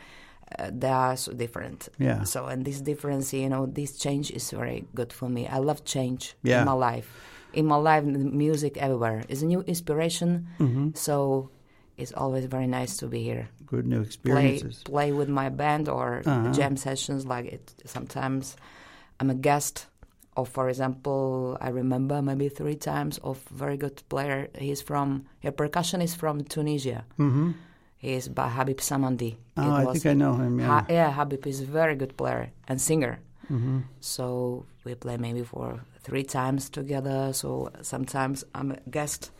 [0.58, 1.88] uh, they are so different.
[1.98, 2.22] Yeah.
[2.24, 5.48] So and this difference, you know, this change is very good for me.
[5.48, 6.60] I love change Yeah.
[6.60, 7.08] in my life.
[7.54, 10.46] In my life, music everywhere is a new inspiration.
[10.60, 10.90] Mm-hmm.
[10.94, 11.50] So
[11.96, 14.82] it's always very nice to be here Good new play experiences.
[14.84, 16.52] play with my band or Uh-huh.
[16.52, 18.56] jam sessions like it sometimes
[19.20, 19.86] i'm a guest
[20.36, 25.50] of for example i remember maybe three times of very good player he's from a
[25.52, 27.50] percussion is from tunisia Mm-hmm.
[28.02, 30.60] he is by habib samandi Oh, I think I know him.
[30.60, 30.66] Yeah.
[30.66, 33.14] Ha- yeah habib is a very good player and singer
[33.50, 33.78] mm-hmm.
[34.00, 37.32] so we play maybe for three times together.
[37.32, 39.32] So sometimes I'm a guest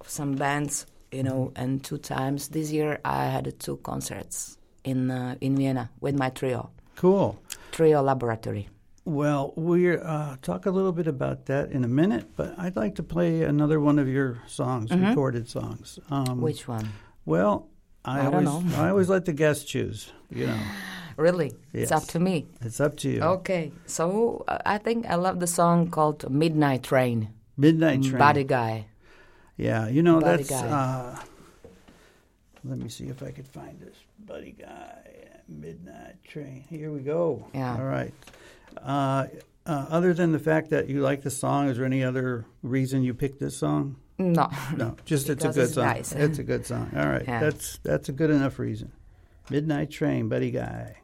[0.00, 5.10] of some bands, you know, and two times this year I had two concerts in
[5.10, 7.38] uh, in Vienna with my trio, Cool.
[7.70, 8.68] Trio Laboratory.
[9.04, 12.94] Well, we'll uh, talk a little bit about that in a minute, but I'd like
[12.96, 15.98] to play another one of your songs, recorded songs.
[16.10, 16.40] Um, Mm-hmm.
[16.42, 16.88] Which one?
[17.24, 17.68] Well,
[18.04, 18.76] I, I always don't know.
[18.82, 20.12] I always let the guests choose.
[20.30, 20.60] You know,
[21.16, 21.52] Really?
[21.72, 22.46] It's up to me.
[22.60, 23.20] it's up to you.
[23.22, 27.28] Okay, so uh, I think I love the song called Midnight Train.
[27.56, 28.18] Midnight Train.
[28.18, 28.86] Buddy Guy.
[29.62, 30.62] Yeah, you know Buddy that's.
[30.62, 31.16] Uh,
[32.64, 33.96] let me see if I could find this
[34.26, 34.98] buddy guy.
[35.48, 36.64] Midnight Train.
[36.68, 37.46] Here we go.
[37.54, 37.76] Yeah.
[37.76, 38.12] All right.
[38.82, 39.26] Uh,
[39.66, 43.02] uh, other than the fact that you like the song, is there any other reason
[43.02, 43.96] you picked this song?
[44.18, 44.48] No.
[44.76, 45.84] No, just it's a good it's song.
[45.86, 46.12] nice.
[46.16, 46.90] It's a good song.
[46.96, 47.40] All right, Yeah.
[47.40, 48.92] that's that's a good enough reason.
[49.50, 50.96] Midnight Train, buddy guy.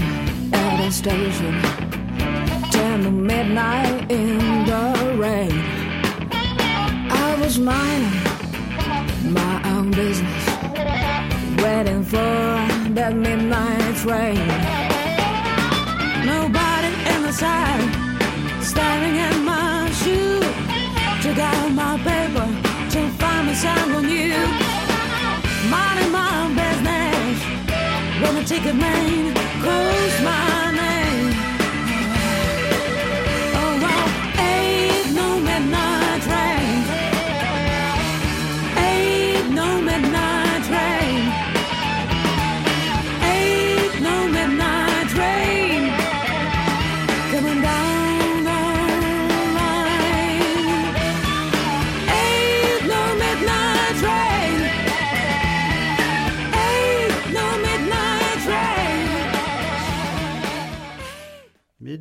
[0.00, 1.60] standing at a station,
[2.70, 5.52] ten to midnight in the rain.
[7.10, 10.46] I was minding my own business,
[11.62, 12.56] waiting for
[12.96, 14.46] that midnight train.
[16.24, 17.90] Nobody in the sight,
[18.62, 20.40] staring at my shoe.
[21.22, 22.48] Took out my paper
[22.90, 24.36] to find me someone new.
[25.70, 27.38] Minding my business
[28.20, 30.61] when the ticket man calls my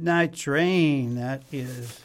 [0.01, 1.13] Midnight Train.
[1.15, 1.99] That is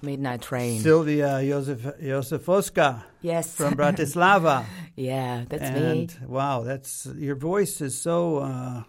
[0.00, 0.78] Midnight Train.
[0.80, 3.52] Silvia Josef, Josifoska yes.
[3.56, 4.64] from Bratislava.
[4.94, 5.82] yeah, that's and
[6.20, 6.26] me.
[6.28, 8.82] wow, that's your voice is so uh,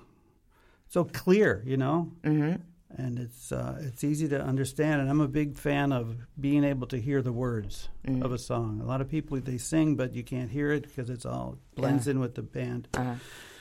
[0.87, 2.53] so clear, you know, hmm
[2.95, 5.01] and it's uh, it's easy to understand.
[5.01, 8.23] And I'm a big fan of being able to hear the words Mm.
[8.23, 8.81] of a song.
[8.81, 12.07] A lot of people they sing, but you can't hear it because it's all blends
[12.07, 12.87] in with the band.
[12.95, 13.15] Uh,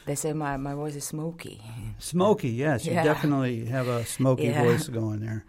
[0.06, 1.60] they say my, my voice is smoky.
[1.98, 4.64] Smoky, yes, you definitely have a smoky Yeah.
[4.64, 5.44] voice going there.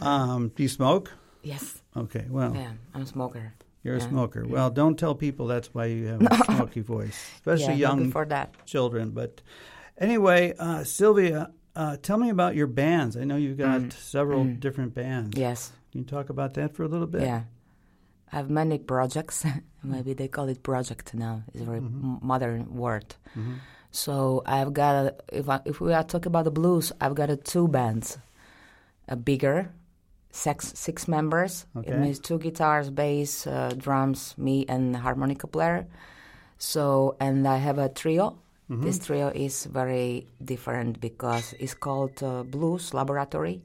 [0.00, 1.12] Um, do you smoke?
[1.42, 1.82] Yes.
[1.96, 3.54] Okay, well, Yeah, I'm a smoker.
[3.82, 4.08] you're a Yeah.
[4.08, 4.46] smoker.
[4.46, 8.12] Well, don't tell people that's why you have a smoky voice, especially yeah, young
[8.64, 9.10] children.
[9.10, 9.42] But
[9.98, 13.16] anyway, uh, Silvia, uh, tell me about your bands.
[13.16, 13.92] I know you've got Mm.
[13.92, 14.60] several Mm.
[14.60, 15.36] different bands.
[15.38, 15.72] Yes.
[15.90, 17.22] Can you talk about that for a little bit?
[17.22, 17.42] Yeah.
[18.32, 19.44] I have many projects.
[19.82, 21.42] Maybe they call it project now.
[21.52, 22.22] It's a very Mhm.
[22.22, 23.16] modern word.
[23.36, 23.58] Mhm.
[23.92, 27.30] So I've got, a, if, I, if we are talking about the blues, I've got
[27.30, 28.18] a two bands.
[29.06, 29.70] A bigger,
[30.30, 31.66] six, six members.
[31.76, 31.92] Okay.
[31.92, 35.86] It means two guitars, bass, uh, drums, me, and harmonica player.
[36.56, 38.38] So, and I have a trio.
[38.70, 38.82] Mhm.
[38.82, 43.60] This trio is very different because it's called uh, Blues Laboratory.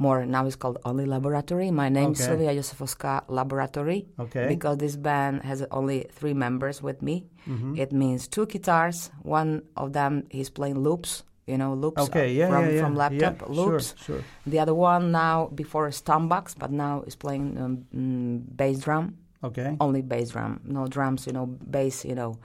[0.00, 1.72] More now it's called only Laboratory.
[1.72, 4.46] My name is Silvia Josifoska Laboratory Okay.
[4.46, 7.26] because this band has only three members with me.
[7.48, 7.76] Mhm.
[7.76, 9.10] It means two guitars.
[9.22, 12.32] One of them is playing loops, you know, loops okay.
[12.32, 12.48] Yeah.
[12.48, 12.70] from, yeah.
[12.74, 12.80] Yeah.
[12.82, 13.94] from laptop loops.
[13.98, 14.16] Sure.
[14.16, 14.24] Sure.
[14.46, 19.76] The other one now before Stompbox, but now is playing um, mm, bass drum, Okay.
[19.80, 22.38] only bass drum, no drums, you know, bass, you know.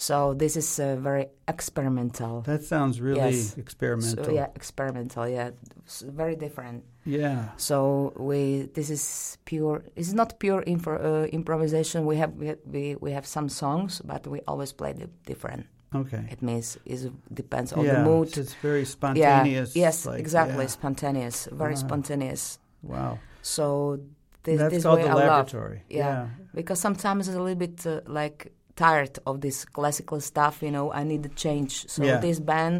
[0.00, 2.40] So this is uh, very experimental.
[2.42, 3.58] That sounds really Yes.
[3.58, 4.24] experimental.
[4.24, 5.28] So, yeah, experimental.
[5.28, 5.50] Yeah,
[5.84, 6.84] it's very different.
[7.04, 7.50] Yeah.
[7.58, 9.84] So we this is pure.
[9.96, 12.06] It's not pure uh, improvisation.
[12.06, 12.32] We have
[12.64, 15.66] we, we have some songs, but we always play it different.
[15.94, 16.24] Okay.
[16.30, 18.00] It means it depends on yeah.
[18.00, 18.32] the mood.
[18.32, 19.76] so It's very spontaneous.
[19.76, 19.86] Yeah.
[19.86, 20.06] Yes.
[20.06, 20.64] like, exactly.
[20.64, 20.70] yeah.
[20.80, 21.46] Spontaneous.
[21.52, 21.86] Very Uh-huh.
[21.88, 22.58] spontaneous.
[22.82, 23.18] Wow.
[23.42, 24.00] So
[24.44, 25.82] this That's this called way the I love laboratory.
[25.90, 26.28] Yeah.
[26.54, 28.52] because sometimes it's a little bit uh, like
[28.84, 30.54] tired of this classical stuff.
[30.66, 31.72] You know, I need to change.
[31.94, 32.20] So Yeah.
[32.26, 32.76] this band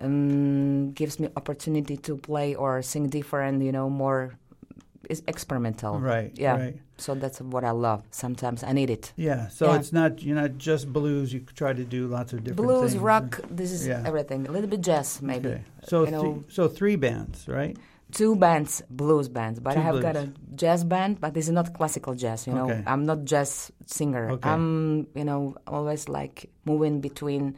[0.00, 3.62] um, gives me opportunity to play or sing different.
[3.62, 4.20] You know, more
[5.08, 5.98] is experimental.
[5.98, 6.30] Right.
[6.38, 6.56] Yeah.
[6.56, 6.76] Right.
[6.98, 8.00] So that's what I love.
[8.10, 9.12] Sometimes I need it.
[9.16, 9.48] Yeah.
[9.48, 9.78] So Yeah.
[9.78, 11.32] it's not you're not just blues.
[11.32, 12.78] You try to do lots of different things.
[12.80, 13.02] Blues, things.
[13.02, 13.40] rock.
[13.50, 14.02] This is Yeah.
[14.10, 14.46] everything.
[14.46, 15.48] A little bit jazz, maybe.
[15.48, 15.62] Okay.
[15.90, 17.76] So th- know- so three bands, right?
[18.12, 21.52] Two bands, blues bands, but Two I have got a jazz band, but this is
[21.52, 22.46] not classical jazz.
[22.46, 22.82] You know, Okay.
[22.86, 24.30] I'm not jazz singer.
[24.30, 24.48] Okay.
[24.48, 27.56] I'm, you know, always like moving between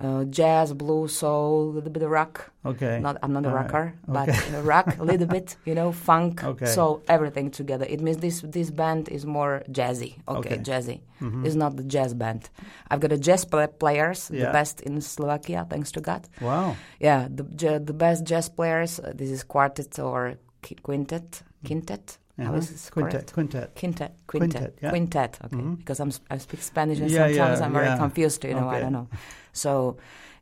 [0.00, 2.50] uh, jazz, blues, soul, a little bit of rock.
[2.64, 3.00] Okay.
[3.00, 4.56] Not, I'm not a All rocker, but Okay.
[4.56, 5.56] uh, rock a little bit.
[5.64, 6.66] You know, funk, Okay.
[6.66, 7.84] soul, everything together.
[7.88, 10.14] It means this this band is more jazzy.
[10.28, 10.58] Okay, Okay.
[10.62, 11.00] jazzy.
[11.20, 11.44] Mhm.
[11.44, 12.48] It's not the jazz band.
[12.90, 14.46] I've got a jazz pla players, Yeah.
[14.46, 16.28] the best in Slovakia, thanks to God.
[16.40, 16.76] Wow.
[17.00, 19.00] Yeah, the ja- the best jazz players.
[19.00, 21.42] Uh, this is quartet or qui- quintet.
[21.66, 22.18] Quintet.
[22.38, 22.52] Uh-huh.
[22.92, 23.32] Quintet.
[23.34, 23.74] Quintet.
[23.74, 24.12] Quintet.
[24.28, 24.74] Quintet, Quintet.
[24.80, 24.90] yeah.
[24.90, 25.38] Quintet.
[25.44, 25.76] Okay, Mhm.
[25.78, 28.44] because I'm I speak Spanish and Yeah, sometimes I'm very confused.
[28.44, 29.08] You know, I don't know.
[29.58, 29.96] So,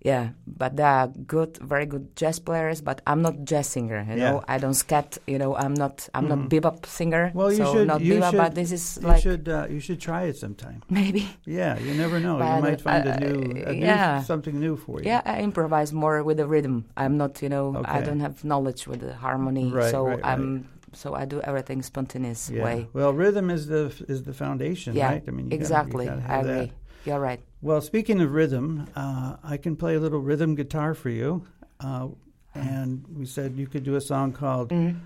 [0.05, 2.81] yeah, but they are good, very good jazz players.
[2.81, 4.05] But I'm not jazz singer.
[4.09, 5.19] You know, I don't scat.
[5.27, 6.09] You know, I'm not.
[6.15, 6.29] I'm Mhm.
[6.29, 7.33] not bebop singer.
[7.35, 9.67] Well, you so should- not you bebop, should- but this is You like should uh,
[9.75, 10.79] you should try it sometime.
[10.91, 11.23] maybe.
[11.45, 12.37] Yeah, you never know.
[12.39, 14.23] you might find a uh, new, a new yeah.
[14.23, 15.07] something new for you.
[15.11, 16.85] Yeah, I improvise more with the rhythm.
[16.97, 20.69] I'm not, you know, I don't have knowledge with the harmony, Right, so right, I'm
[20.93, 22.65] so I do everything spontaneous Yeah.
[22.65, 22.79] way.
[22.93, 25.25] Well, rhythm is the is the foundation, Yeah, right?
[25.29, 26.07] I mean, you gotta- exactly.
[26.07, 26.53] gotta I agree.
[26.53, 26.71] that.
[27.07, 27.41] You're right.
[27.63, 31.47] Well, speaking of rhythm, uh, I can play a little rhythm guitar for you.
[31.81, 32.09] Uh,
[32.55, 34.99] and we said you could do a song called Mm.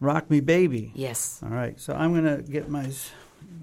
[0.00, 1.40] "Rock Me Baby." Yes.
[1.42, 2.90] All right, so I'm gonna get my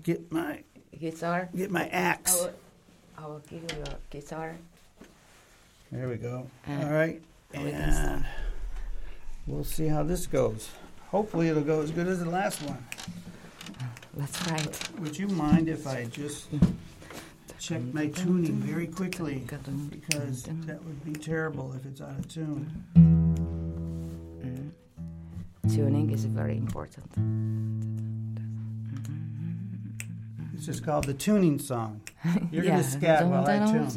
[0.03, 0.63] get my
[0.99, 1.49] Guitar.
[1.55, 2.33] get my I axe.
[2.41, 2.51] will,
[3.17, 4.55] I will give you your guitar.
[5.91, 6.47] There we go.
[6.67, 7.21] Uh, All right,
[7.53, 8.25] And
[9.45, 10.69] we'll see how this goes.
[11.11, 12.83] Hopefully, it'll go as good as the last one.
[14.15, 14.89] Let's try it.
[14.99, 16.47] Would you mind if I just
[17.59, 19.43] check my tuning very quickly?
[19.89, 22.83] Because that would be terrible if it's out of tune.
[22.95, 24.71] Mm.
[25.73, 27.05] Tuning is very important.
[30.53, 32.01] This is called the tuning song.
[32.51, 32.71] You're yeah.
[32.71, 33.87] gonna scat while I tune.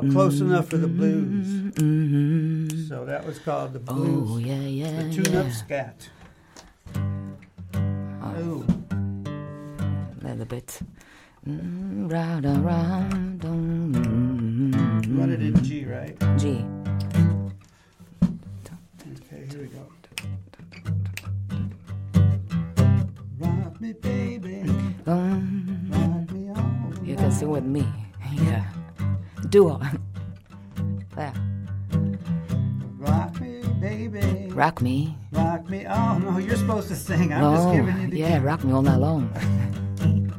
[0.00, 1.46] Called Close Enough for the Blues.
[1.72, 2.88] mm.
[2.88, 4.42] So that was called the Oh blues.
[4.42, 5.52] yeah, yeah, the tune-up yeah.
[5.52, 6.08] scat.
[38.50, 39.30] Rock me all night long.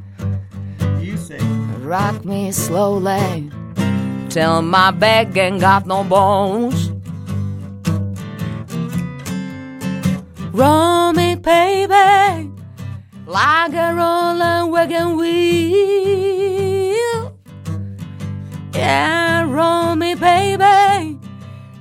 [1.00, 1.82] You sing.
[1.82, 3.50] Rock me slowly
[4.28, 6.90] till my back ain't got no bones.
[10.52, 12.50] Roll me, baby,
[13.26, 16.12] like a rolling wagon wheel.
[18.74, 21.18] Yeah, roll me, baby,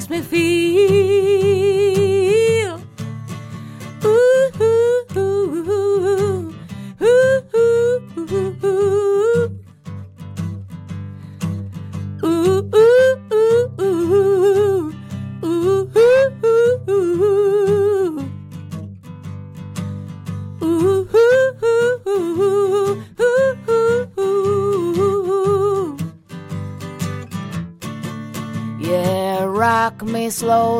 [0.08, 1.81] makes me feel.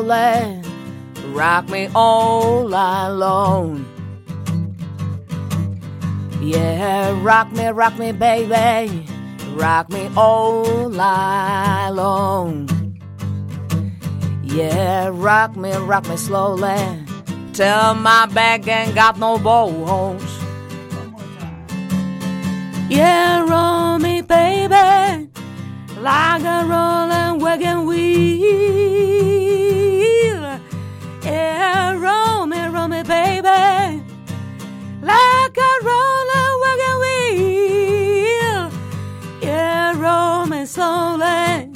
[0.03, 0.61] Slowly,
[1.33, 3.85] rock me all alone.
[6.41, 9.05] Yeah, rock me, rock me, baby,
[9.55, 12.67] rock me all alone.
[14.43, 17.05] Yeah, rock me, rock me slowly,
[17.53, 19.89] till my back ain't got no bones.
[19.89, 20.19] One.
[22.89, 25.29] Yeah, roll me, baby,
[25.99, 29.02] like a rolling wagon wheel.
[35.01, 38.61] Like a rolling wagon wheel.
[39.41, 41.69] Yeah, me slowly.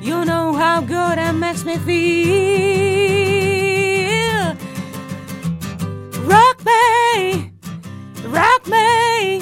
[0.00, 2.02] You know how good it makes me feel.
[6.24, 7.52] Rock me,
[8.26, 9.40] rock me.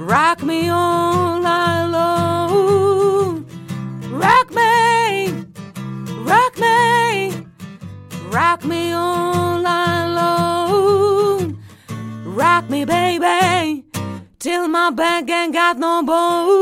[0.00, 3.44] Rock me all night long.
[4.10, 5.32] Rock me,
[6.24, 7.46] rock me,
[8.30, 9.49] rock me all
[12.70, 13.84] me, baby,
[14.38, 16.60] till my back ain't got no bones.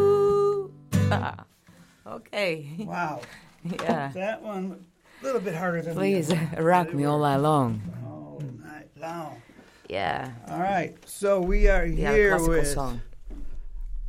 [0.00, 0.72] Ooh.
[2.06, 2.66] okay.
[2.80, 3.20] Wow.
[3.62, 4.10] Yeah.
[4.14, 4.86] That one
[5.20, 7.82] a little bit harder than Please the rock me all night long.
[8.06, 9.42] All night long.
[9.90, 10.30] Yeah.
[10.48, 10.96] All right.
[11.04, 13.02] So we are Yeah, here classical with song.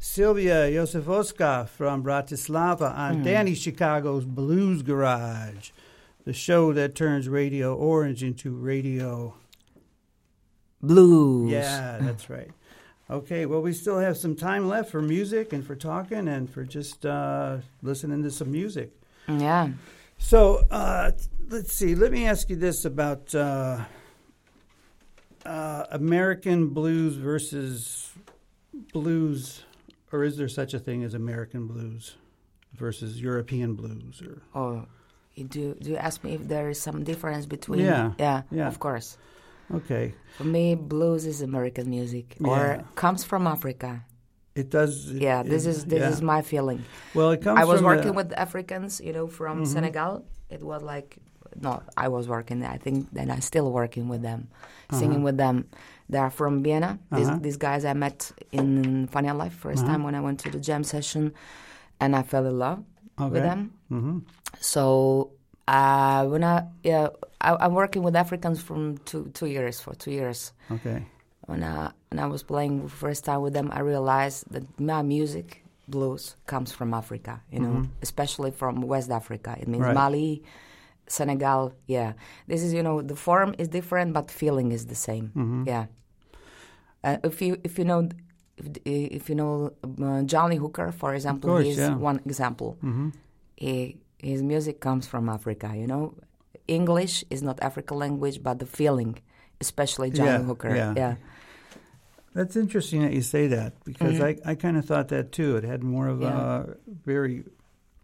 [0.03, 3.23] Silvia Josifoska from Bratislava on Hmm.
[3.23, 5.69] Danny Chicago's Blues Garage,
[6.25, 9.35] the show that turns Radio Orange into Radio.
[10.81, 11.51] Blues.
[11.51, 12.49] Yeah, that's right.
[13.11, 16.63] Okay, well, we still have some time left for music and for talking and for
[16.63, 18.91] just uh, listening to some music.
[19.27, 19.69] Yeah.
[20.17, 21.11] So uh,
[21.49, 21.93] let's see.
[21.93, 23.81] Let me ask you this about uh,
[25.45, 28.11] uh, American blues versus
[28.93, 29.63] blues,
[30.11, 32.15] or is there such a thing as American blues
[32.73, 34.21] versus European blues?
[34.21, 34.85] Or Oh,
[35.35, 37.81] you do do you ask me if there is some difference between?
[37.81, 38.41] Yeah, Yeah.
[38.51, 38.67] yeah.
[38.67, 39.17] Of course.
[39.73, 42.49] okay, For me, blues is American music Yeah.
[42.51, 42.63] or
[42.95, 44.03] comes from Africa.
[44.53, 45.09] it does.
[45.11, 45.43] it- Yeah.
[45.43, 46.09] This it- is this yeah.
[46.13, 46.83] is my feeling.
[47.15, 47.31] well.
[47.31, 47.57] It comes.
[47.61, 49.71] I was working with Africans, you know, from Mm-hmm.
[49.75, 50.25] Senegal.
[50.49, 51.17] It was like
[51.55, 52.63] no, I was working.
[52.63, 54.99] I think that I'm still working with them, Uh-huh.
[54.99, 55.55] singing with them.
[56.11, 56.99] They are from Vienna.
[57.11, 57.39] These, Uh-huh.
[57.41, 60.83] these guys I met in Funny Life 1st time when I went to the jam
[60.83, 61.33] session,
[62.01, 62.83] and I fell in love
[63.17, 63.39] with Okay.
[63.49, 63.71] them.
[63.89, 64.17] hmm
[64.59, 65.31] So
[65.67, 67.07] uh, when I yeah,
[67.39, 70.51] I, I'm working with Africans from two two years for two years.
[70.69, 71.05] Okay.
[71.47, 75.63] When I when I was playing first time with them, I realized that my music
[75.87, 77.41] blues comes from Africa.
[77.53, 79.55] You know, especially from West Africa.
[79.61, 79.95] It means Right.
[79.95, 80.43] Mali,
[81.07, 81.73] Senegal.
[81.87, 82.13] Yeah,
[82.47, 85.31] this is you know the form is different, but feeling is the same.
[85.65, 85.85] Yeah.
[87.03, 88.09] Uh, if you if you know.
[88.57, 89.71] If, if you know
[90.03, 91.95] uh, John Lee Hooker, for example, course, he's yeah.
[91.95, 92.77] one example
[93.57, 96.13] he, his music comes from Africa, you know.
[96.67, 99.17] English is not African language, but the feeling,
[99.59, 100.75] especially John Lee Yeah, Hooker.
[100.75, 100.93] yeah.
[100.95, 101.15] yeah.
[102.33, 104.47] That's interesting that you say that because Mm-hmm.
[104.47, 105.57] I, I kind of thought that too.
[105.57, 106.63] It had more of uh,
[107.05, 107.43] very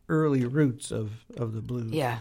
[0.10, 1.92] early roots of, of the blues.
[1.92, 2.20] Yeah.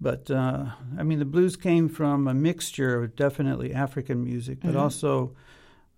[0.00, 0.66] But uh,
[0.98, 4.72] I mean, the blues came from a mixture of definitely African music, Mm-hmm.
[4.72, 5.34] but also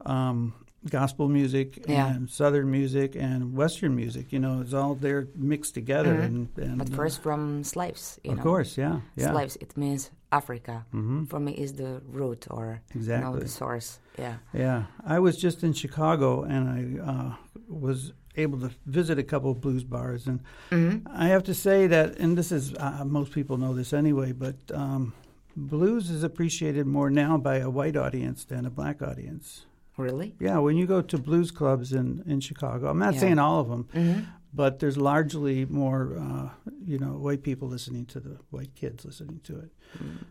[0.06, 0.52] um,
[0.90, 2.06] gospel music Yeah.
[2.14, 4.32] and southern music and western music.
[4.32, 6.14] You know, it's all there mixed together.
[6.14, 6.24] Mhm.
[6.24, 8.42] And, and But uh, first from slaves, you of know.
[8.42, 10.84] course, yeah, yeah, Slaves, it means Africa.
[10.92, 13.40] hmm For me, is the root or you know, exactly.
[13.40, 13.98] the source.
[14.18, 14.34] Yeah.
[14.54, 16.80] Yeah, I was just in Chicago and I
[17.12, 17.32] uh,
[17.68, 20.40] was able to visit a couple of blues bars, and
[20.70, 24.32] hmm I have to say that, and this is uh, most people know this anyway,
[24.32, 25.12] but um,
[25.56, 29.66] blues is appreciated more now by a white audience than a black audience.
[29.98, 30.34] Really?
[30.40, 33.20] Yeah, when you go to blues clubs in, in Chicago, I'm not Yeah.
[33.20, 34.20] saying all of them, hmm
[34.54, 36.48] but there's largely more, uh,
[36.90, 39.70] you know, white people listening to the white kids listening to it.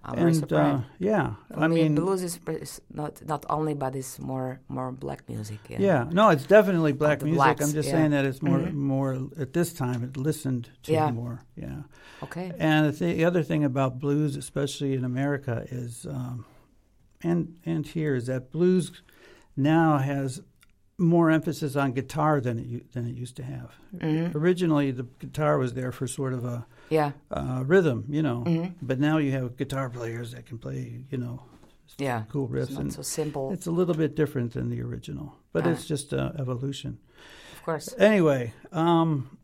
[0.04, 2.40] I'm very and uh, yeah, I me, mean, blues is,
[2.92, 5.60] not not only, but it's more more black music.
[5.70, 5.78] Yeah.
[5.80, 7.38] yeah, no, it's definitely black music.
[7.38, 7.96] blacks, I'm just yeah.
[7.96, 8.74] saying that it's more Mhm.
[8.74, 9.12] more
[9.44, 11.12] at this time it listened to Yeah.
[11.12, 11.38] more.
[11.56, 11.84] Yeah.
[12.24, 12.52] Okay.
[12.60, 16.44] And the, th- the other thing about blues, especially in America, is um,
[17.24, 18.92] and and here is that blues
[19.58, 20.42] now has
[21.00, 23.76] more emphasis on guitar than it than it used to have.
[24.00, 27.12] hmm Originally, the guitar was there for sort of a Yeah.
[27.30, 31.18] uh, rhythm, you know, hmm but now you have guitar players that can play, you
[31.18, 31.44] know,
[32.00, 32.24] Yeah.
[32.30, 33.52] cool It's riffs, not and so simple.
[33.52, 35.72] it's a little bit different than the original, but Ah.
[35.72, 36.98] it's just uh, evolution.
[37.56, 37.94] Of course.
[38.00, 39.38] Anyway, um,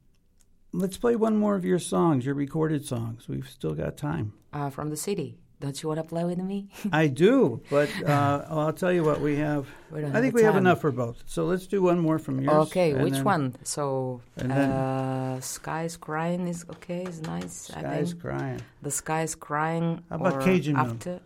[0.71, 3.27] let's play one more of your songs, your recorded songs.
[3.27, 4.33] We've still got time.
[4.53, 5.37] Uh, from the city.
[5.63, 6.67] Don't you want to play with me?
[6.91, 9.65] I do, but uh, I'll tell you what we have.
[9.93, 11.23] We I think have we have enough for both.
[11.27, 12.67] So let's do one more from yours.
[12.67, 13.55] Okay, which then one?
[13.61, 17.69] So, uh, Sky's Crying is okay, is nice.
[17.75, 18.61] I Sky's crying.
[18.81, 20.03] The Sky's Crying.
[20.09, 20.85] How about Cajun Moon?
[20.85, 21.19] after.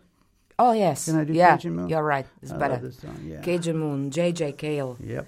[0.58, 1.06] Oh, yes.
[1.06, 1.88] Can I do yeah, Cajun Moon?
[1.88, 2.26] You're right.
[2.42, 2.74] It's I better.
[2.74, 3.18] love this song.
[3.24, 3.40] Yeah.
[3.40, 4.52] Cajun Moon, J.J.
[4.52, 4.98] Cale.
[5.00, 5.26] Yep.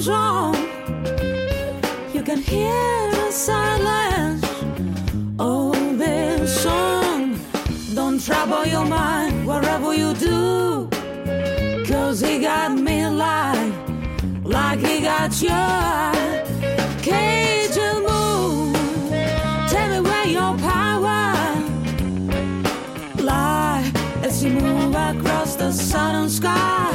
[0.00, 0.54] Comes on,
[2.14, 4.46] you can hear the silence.
[5.38, 7.38] Oh, this song.
[7.94, 10.88] Don't trouble your mind whatever you do.
[11.86, 13.72] Cause he got me like,
[14.42, 15.66] like he got you.
[17.02, 18.72] Cajun moon,
[19.68, 21.34] tell me where your power
[23.18, 23.90] lie
[24.22, 26.89] as you move across the southern sky.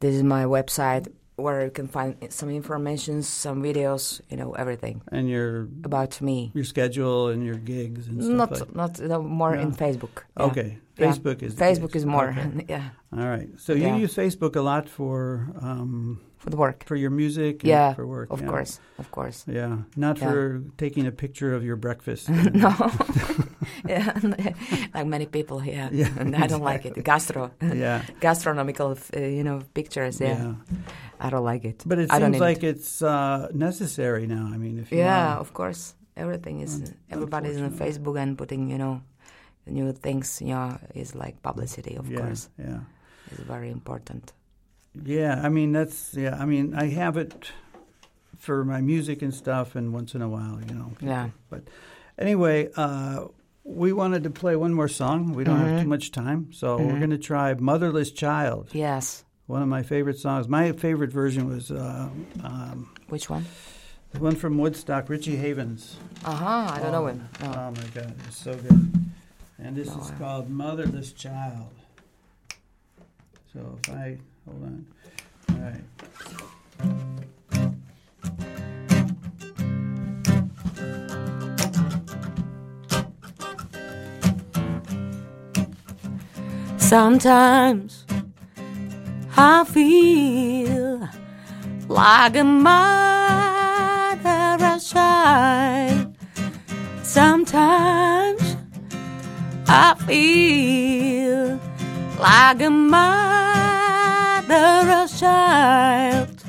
[0.00, 1.08] this is my website
[1.38, 6.50] where you can find some information, some videos, you know, everything And your about me.
[6.54, 9.62] your schedule and your gigs and stuff Not like not no, more No.
[9.62, 10.14] in Facebook.
[10.36, 10.46] Yeah.
[10.48, 10.70] Okay.
[10.98, 11.06] Yeah.
[11.06, 12.64] Facebook is the Facebook is more Okay.
[12.74, 13.48] yeah All right.
[13.64, 13.96] So you Yeah.
[14.04, 15.18] use Facebook a lot for
[15.62, 16.84] um, for the work.
[16.86, 18.30] for your music and Yeah, for work.
[18.30, 18.48] Of yeah.
[18.50, 19.44] course, of course.
[19.46, 19.76] Yeah.
[19.96, 20.30] Not Yeah.
[20.30, 22.28] for taking a picture of your breakfast.
[22.54, 22.70] no,
[23.88, 24.12] yeah,
[24.94, 25.62] like many people.
[25.64, 27.04] Yeah, Yeah, and I don't like it.
[27.04, 28.02] Gastro, yeah.
[28.20, 30.20] gastronomical, uh, you know, pictures.
[30.20, 30.54] Yeah.
[31.20, 31.82] I don't like it.
[31.86, 34.50] But it I seems like it's uh, necessary now.
[34.54, 35.94] I mean, if you Yeah, of course.
[36.16, 37.70] Everything is everybody's on.
[37.70, 39.00] Facebook and putting, you know,
[39.66, 40.40] new things.
[40.42, 41.94] You know, is like publicity.
[41.96, 42.80] Of yeah, course, yeah,
[43.30, 44.32] It's very important.
[45.04, 45.40] Yeah.
[45.42, 46.36] I mean, that's yeah.
[46.38, 47.50] I mean, I have it
[48.38, 50.92] for my music and stuff, and once in a while, you know.
[51.00, 51.30] Yeah.
[51.50, 51.62] But
[52.18, 53.26] anyway, uh,
[53.64, 55.32] we wanted to play one more song.
[55.34, 55.82] We don't have Mhm.
[55.82, 56.98] too much time, so we're Mhm.
[56.98, 59.24] going to try "Motherless Child." Yes.
[59.46, 60.46] One of my favorite songs.
[60.48, 62.08] My favorite version was uh,
[62.44, 63.46] um, Which one?
[64.12, 65.96] the one from Woodstock, Richie Havens.
[66.24, 66.70] Uh huh.
[66.74, 67.28] I don't know Oh, him.
[67.42, 67.46] No.
[67.52, 68.92] Oh my God, it's so good.
[69.58, 71.68] And this No, is I- called Motherless Child.
[73.52, 74.18] So if I
[74.48, 74.86] hold on,
[75.50, 75.84] all right.
[86.78, 88.06] Sometimes
[89.36, 91.08] I feel
[91.88, 92.90] like a motherless
[94.90, 96.14] child.
[97.02, 98.56] Sometimes
[99.66, 101.60] I feel
[102.18, 102.70] like a
[104.48, 106.42] motherless child.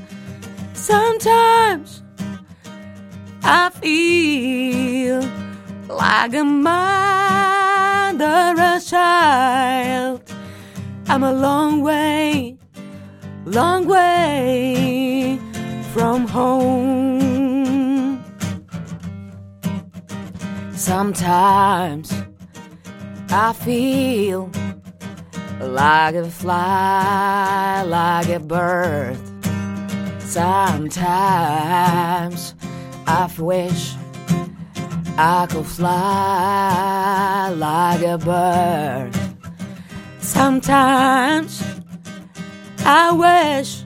[0.74, 2.02] Sometimes
[3.44, 5.22] I feel
[5.90, 7.70] like a motherless
[8.90, 10.22] child.
[11.08, 12.58] I'm a long way,
[13.46, 15.38] long way
[15.94, 17.30] from home.
[20.74, 22.14] Sometimes
[23.30, 24.50] I feel
[25.60, 29.18] like a fly, like a bird.
[30.20, 31.36] Sometimes
[33.06, 33.96] I wish
[35.18, 39.14] I could fly like a bird.
[40.22, 41.62] Sometimes
[42.86, 43.84] I wish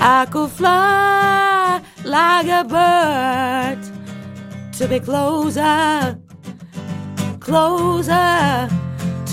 [0.00, 3.78] I could fly like a bird
[4.74, 6.18] to be closer,
[7.40, 8.75] closer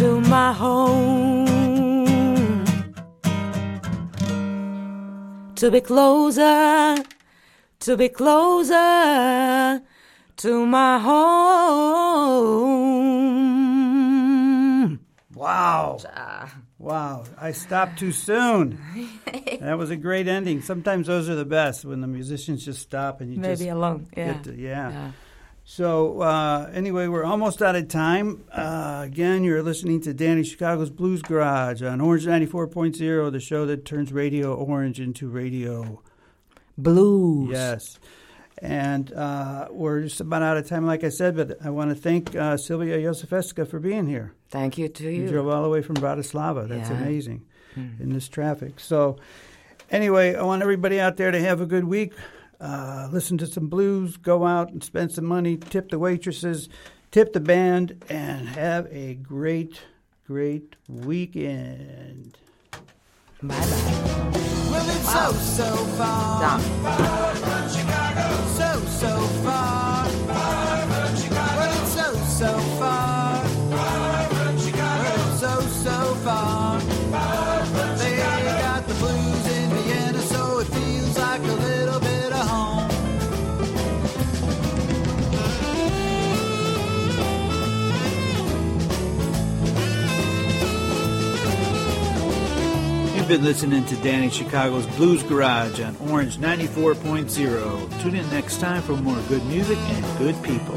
[0.03, 1.45] to my home.
[5.55, 6.97] To be closer,
[7.79, 9.81] to be closer
[10.35, 11.29] to my home.
[15.33, 15.99] Wow,
[16.77, 17.23] wow!
[17.39, 18.77] I stopped too soon.
[19.61, 20.61] that was a great ending.
[20.61, 24.07] Sometimes those are the best when the musicians just stop and you maybe just alone.
[24.17, 24.33] Yeah.
[24.33, 24.89] get to, yeah.
[24.91, 25.11] yeah.
[25.75, 28.43] So uh, anyway, we're almost out of time.
[28.51, 33.83] Uh, again, you're listening to Danny Chicago's Blues Garage on Orange 94.0, the show that
[33.83, 35.99] turns Radio Orange into radio.
[36.77, 37.49] Blues.
[37.53, 37.99] Yes.
[38.59, 41.95] And uh, we're just about out of time, like I said, but I want to
[41.95, 44.35] thank uh, Silvia Josifoska for being here.
[44.51, 45.27] Thank you to You you.
[45.27, 46.67] drove all the way from Bratislava.
[46.69, 46.97] That's Yeah.
[47.01, 47.45] amazing
[47.75, 47.99] Mm.
[47.99, 48.79] in this traffic.
[48.79, 49.17] So,
[49.89, 52.13] anyway, I want everybody out there to have a good week.
[52.63, 56.69] Uh, listen to some blues, go out and spend some money, tip the waitresses,
[57.11, 59.81] tip the band, and have a great,
[60.25, 62.37] great weekend.
[63.41, 63.65] Bye bye.
[64.71, 66.39] Well, it's so, so far.
[66.39, 66.61] Done.
[68.55, 69.92] So, so far.
[93.23, 98.01] You've been listening to Danny Chicago's Blues Garage on Orange 94.0.
[98.01, 100.75] Tune in next time for more good music and good people.